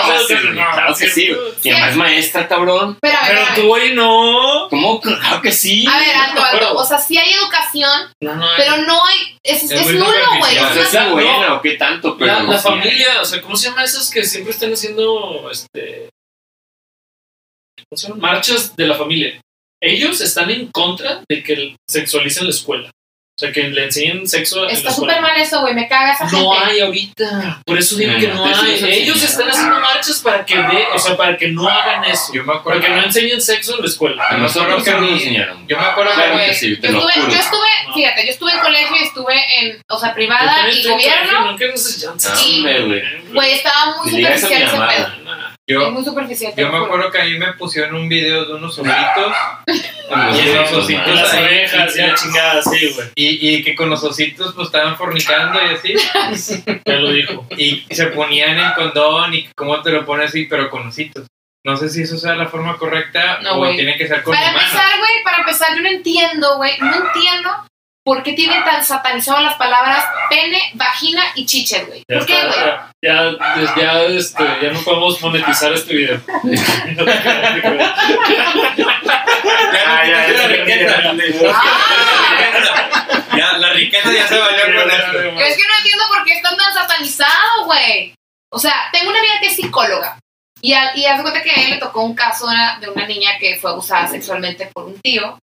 [0.53, 1.69] Claro que sí, que sí.
[1.69, 2.97] Y además maestra, cabrón.
[3.01, 3.55] Pero a ver, Pero a ver.
[3.55, 4.67] tú, güey, no.
[4.69, 5.01] ¿Cómo?
[5.01, 5.85] Claro que sí.
[5.87, 6.57] A ver, alto, alto.
[6.59, 8.47] Pero- O sea, sí hay educación, No, no.
[8.57, 9.37] pero no hay.
[9.43, 10.05] Es, es, nulo,
[10.39, 10.57] güey.
[10.57, 12.43] Es buena o qué tanto, pero.
[12.43, 16.09] La, familia, o sea, ¿cómo se llama esos que siempre están haciendo este
[18.15, 19.41] marchas de la familia?
[19.81, 22.89] Ellos están en contra de que sexualicen la escuela.
[23.35, 25.73] O sea, que le enseñen sexo Está súper mal eso, güey.
[25.73, 26.65] Me caga esa No gente.
[26.71, 27.61] hay ahorita.
[27.65, 28.71] Por eso digo que no sí hay.
[28.79, 32.31] los Ellos están haciendo marchas para que de, o sea, para que no hagan eso.
[32.31, 34.23] Yo me acuerdo Para que no enseñen sexo en la escuela.
[34.29, 35.67] A nosotros que nos enseñaron.
[35.67, 37.33] Yo me acuerdo No, que Claro que sí, te yo, lo estuve, juro.
[37.33, 37.93] yo estuve, No.
[37.95, 41.51] fíjate, yo estuve en colegio y estuve en, o sea, privada y en colegio, gobierno.
[41.51, 43.03] Nunca nos enseñaron No, güey.
[43.33, 45.09] Güey, estaba muy superficial ese pedo.
[45.65, 46.53] Es yo, muy superficial.
[46.57, 49.33] yo me acuerdo que a mí me pusieron un video de unos ositos
[49.69, 53.07] y los ositos, ositos las ahí- orejas, ya chingadas, sí, güey.
[53.15, 55.93] y, y que con los ositos pues estaban fornicando y así
[56.85, 57.47] Ya lo dijo.
[57.57, 61.27] y se ponían el condón y cómo te lo pones así pero con ositos.
[61.65, 64.49] No sé si eso sea la forma correcta No, o tiene que ser con Para
[64.49, 64.69] humanos.
[64.69, 67.49] empezar, güey, para empezar, yo no entiendo, güey, no entiendo
[68.05, 72.03] por qué tienen tan satanizado las palabras pene, vagina y chiche, güey.
[72.07, 72.59] Ya ¿Por qué, güey?
[72.59, 76.21] ya, ya, ya, este, ya no podemos monetizar este video.
[79.73, 81.53] Ya, ya, ya, ya, ya.
[83.37, 85.17] Ya, la riqueza ya se valió con esto.
[85.41, 88.13] es que no entiendo por qué están tan satanizados, güey.
[88.51, 90.17] O sea, tengo una amiga que es psicóloga.
[90.61, 92.89] Y, a- y haz de cuenta que a él le tocó un caso de- de
[92.91, 95.37] una niña que fue abusada sexualmente por un tío.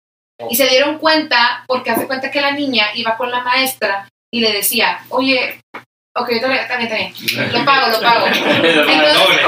[0.48, 4.40] Y se dieron cuenta, porque hace cuenta que la niña iba con la maestra y
[4.40, 5.60] le decía, oye,
[6.16, 7.12] ok, está bien, está bien.
[7.52, 8.26] Lo pago, lo pago.
[8.32, 8.86] Entonces,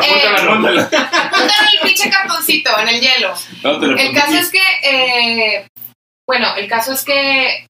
[0.09, 0.37] eh,
[1.73, 3.35] el pinche cartoncito en el hielo.
[3.63, 5.67] Te El caso es que, eh,
[6.27, 7.67] bueno, el caso es que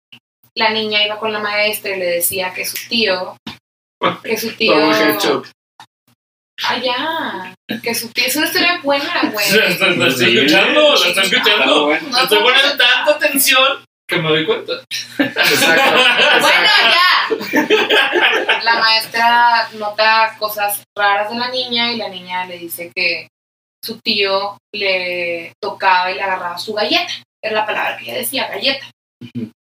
[0.54, 3.36] la niña iba con la maestra y le decía que su tío,
[4.22, 4.74] que su tío,
[6.64, 9.50] ah ya, que su tío, es una historia buena, güey.
[9.52, 11.88] La estoy la estoy escuchando, la Está escuchando.
[13.42, 14.72] Atención que me doy cuenta.
[15.18, 18.62] Bueno, ya.
[18.62, 23.28] La maestra nota cosas raras de la niña y la niña le dice que
[23.84, 27.12] su tío le tocaba y le agarraba su galleta.
[27.42, 28.86] Era la palabra que ella decía, galleta.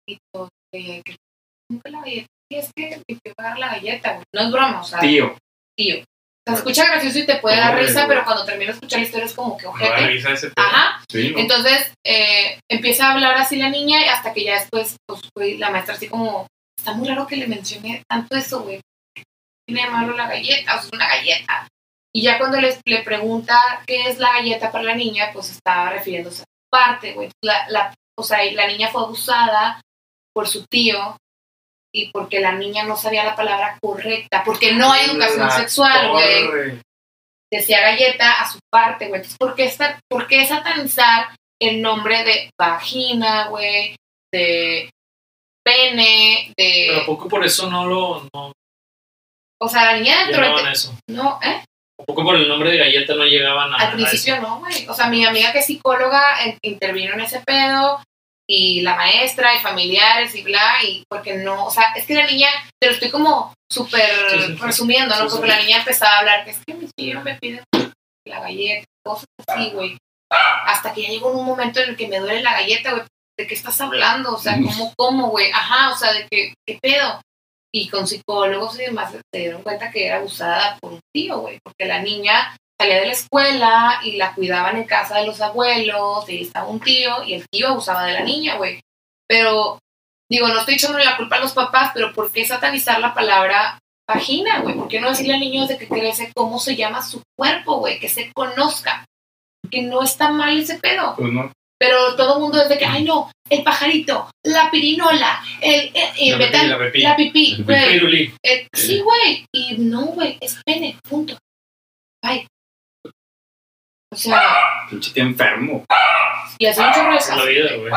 [0.08, 1.16] Y todo, eh, que,
[1.68, 2.28] ¿cómo que la galleta?
[2.52, 4.26] Sí, es que mi tío agarra la galleta, güey.
[4.34, 5.36] No es broma, o sea, Tío.
[5.78, 6.04] tío.
[6.48, 9.26] Se escucha gracioso y te puede dar risa, pero cuando termino de escuchar la historia
[9.26, 10.08] es como que No ojete.
[10.08, 10.52] risa ese.
[10.56, 11.04] Ajá.
[11.10, 11.40] Sí, ¿no?
[11.40, 15.58] Entonces eh, empieza a hablar así la niña y hasta que ya después, pues, güey,
[15.58, 18.82] la maestra así como, está muy raro que le mencione tanto eso, güey.
[19.68, 21.68] Tiene de malo la galleta, o sea, es una galleta.
[22.14, 25.92] Y ya cuando les, le pregunta qué es la galleta para la niña, pues estaba
[25.92, 27.30] refiriéndose a su parte, güey.
[27.44, 29.80] La, la, o sea, la niña fue abusada
[30.34, 31.16] por su tío
[31.94, 36.12] y porque la niña no sabía la palabra correcta, porque no hay educación La sexual,
[36.12, 36.80] güey
[37.54, 39.20] decía galleta a su parte, güey.
[39.20, 43.96] Entonces, ¿por qué, esta- ¿por qué satanizar el nombre de vagina, güey?
[44.32, 44.90] De
[45.66, 47.06] pene, Pero ¿a de...
[47.06, 48.54] poco por eso no lo no
[49.62, 50.72] O sea, la niña dentro de...
[50.72, 50.96] eso?
[51.10, 51.64] No, ¿eh?
[52.00, 54.88] ¿A poco por el nombre de galleta no llegaban a, Al a principio no, güey.
[54.88, 58.02] O sea, mi amiga que es psicóloga en- intervino en ese pedo
[58.50, 62.28] y la maestra y familiares y bla, y porque no, o sea, es que la
[62.28, 64.56] niña, te lo estoy como súper Sí, sí, sí.
[64.56, 65.30] resumiendo, ¿no?
[65.30, 67.64] Porque la niña empezaba a hablar que es que mi tío me pide
[68.28, 69.98] la galleta, cosas así, güey.
[70.30, 73.04] Hasta que ya llegó un momento en el que me duele la galleta, güey.
[73.38, 74.36] ¿De qué estás hablando?
[74.36, 75.52] O sea, ¿cómo, cómo, güey?
[75.52, 77.22] Ajá, o sea, de que, ¿qué pedo?
[77.74, 81.60] Y con psicólogos y demás se dieron cuenta que era abusada por un tío, güey.
[81.64, 86.30] Porque la niña salía de la escuela y la cuidaban en casa de los abuelos,
[86.30, 88.80] y estaba un tío, y el tío abusaba de la niña, güey.
[89.28, 89.80] Pero,
[90.30, 93.80] digo, no estoy echándole la culpa a los papás, pero ¿por qué satanizar la palabra
[94.08, 94.76] vagina, güey?
[94.76, 98.00] ¿Por qué no decirle al niño desde que crece cómo se llama su cuerpo, güey?
[98.00, 99.06] Que se conozca.
[99.70, 101.16] Que no está mal ese pedo.
[101.16, 101.52] Pues no.
[101.80, 106.32] Pero todo el mundo desde que, ay no, el pajarito, la pirinola, el, el, el
[106.32, 106.62] La metal,
[106.92, 107.56] pipí, la pipí.
[107.56, 108.34] la pipí, güey.
[108.44, 109.46] El- sí, güey.
[109.52, 111.38] Y no, güey, es pene, punto.
[112.24, 112.46] Bye.
[114.14, 114.42] O sea,
[114.90, 115.86] Pinche tío enfermo.
[116.60, 117.48] y casos.
[117.48, 117.92] vida, güey.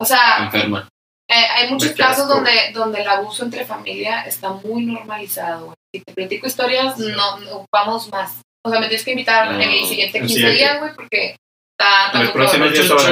[0.00, 0.88] O sea, Enferma.
[1.28, 5.76] eh, hay muchos casos donde, donde el abuso entre familia está muy normalizado, güey.
[5.94, 8.40] Si te platico historias, no, no ocupamos más.
[8.64, 10.58] O sea, me tienes que invitar No, en el siguiente el 15 siguiente.
[10.58, 11.36] días, güey, porque
[11.78, 12.66] está, está el próximo.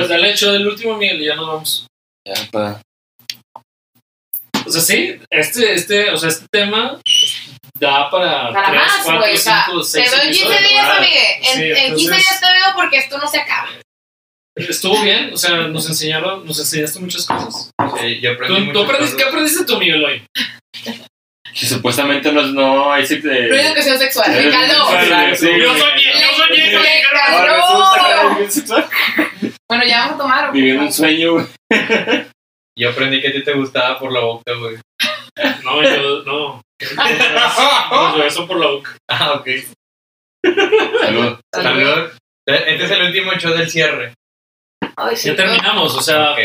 [0.09, 1.87] Dale hecho del último Miguel y ya nos vamos.
[2.27, 2.81] Ya, pa.
[4.67, 6.99] O sea, sí, este, este, o sea, este tema
[7.79, 9.35] da para, Para 3, más, 4, güey.
[9.35, 10.69] O sea, 5, te 6 doy 15 episodios.
[10.71, 11.37] días, amigue.
[11.37, 13.69] En, Sí, en 15 entonces- días te veo porque esto no se acaba.
[14.57, 17.71] Estuvo bien, o sea, nos enseñaron, nos enseñaste muchas cosas.
[18.01, 20.25] Sí, yo aprendí ¿Tú, tú aprendiste, ¿Qué aprendiste tú, Miguel, hoy?
[21.53, 23.49] Que supuestamente no, no hay sex de...
[23.49, 24.87] No hay educación sexual, me caló.
[25.35, 25.49] Sí, sí.
[25.59, 28.89] Yo soñé, yo soñé educación sexual.
[29.69, 30.53] Bueno, ya vamos a tomar.
[30.53, 31.47] Viviendo un sueño, güey.
[32.77, 34.77] Yo aprendí que a ti te gustaba por la boca, güey.
[35.63, 36.61] No, yo, no.
[37.91, 38.97] No, yo eso por la boca.
[39.09, 39.49] Ah, ok.
[41.01, 41.39] Salud.
[41.55, 42.11] Salud.
[42.47, 44.15] Este es el último show del cierre.
[44.97, 46.39] Ay, sí, Ya terminamos, o sea, Ok.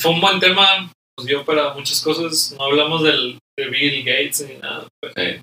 [0.00, 0.90] fue un buen tema.
[1.18, 2.54] nos dio para muchas cosas.
[2.58, 4.86] No hablamos del, de Bill Gates ni nada.
[5.16, 5.40] Eh,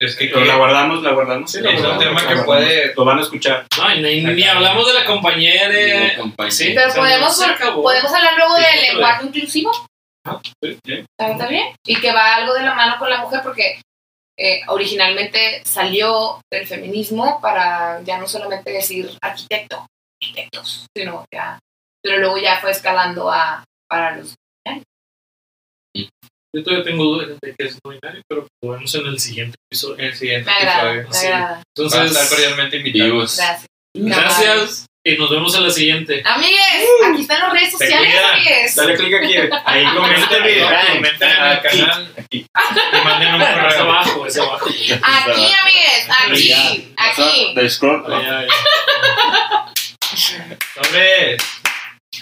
[0.00, 1.50] Es que Pero la guardamos, la guardamos.
[1.52, 2.94] Sí, es un tema que puede...
[2.94, 3.66] Lo van a escuchar.
[3.76, 6.14] No, ni, ni hablamos de la compañía de.
[6.16, 6.50] compañía.
[6.50, 7.44] Sí, Pero o sea, podemos,
[7.74, 9.72] podemos hablar luego Sí, del lenguaje inclusivo.
[10.62, 10.92] Sí, sí.
[10.92, 11.74] ¿Está está bien?
[11.86, 13.80] Y que va algo de la mano con la mujer porque
[14.38, 19.86] eh, originalmente salió del feminismo para ya no solamente decir arquitecto,
[20.22, 21.58] arquitectos, sino ya,
[22.02, 24.34] pero luego ya fue escalando a para los
[25.94, 29.56] Yo todavía tengo dudas de que es no binario, pero lo vemos en el siguiente
[29.70, 29.98] episodio.
[29.98, 31.08] En el siguiente me agrada, episodio.
[31.08, 31.26] me Sí.
[31.26, 31.50] agrada.
[31.50, 33.04] Va a estar Entonces, cordialmente invitado.
[33.04, 33.36] Vivos.
[33.36, 33.66] Gracias.
[33.94, 36.22] gracias y nos vemos en la siguiente.
[36.24, 38.74] Amigues, aquí están las redes sociales, amigues.
[38.76, 39.34] Dale clic aquí.
[39.64, 40.66] Ahí Comenten, comenten.
[40.92, 41.78] comenten en el Aquí.
[41.78, 42.46] canal y
[43.04, 43.80] manden un Es correo.
[43.82, 44.66] abajo, es abajo.
[44.66, 47.54] Aquí, amigues, aquí, aquí.
[47.54, 48.04] De scroll.
[50.76, 51.36] Hombre,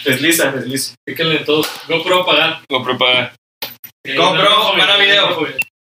[0.04, 0.94] Desliza, desliza.
[1.04, 1.66] Píquenle todos.
[1.88, 2.60] GoPro apagar.
[2.68, 3.34] GoPro para
[4.04, 5.46] Eh, GoPro para video.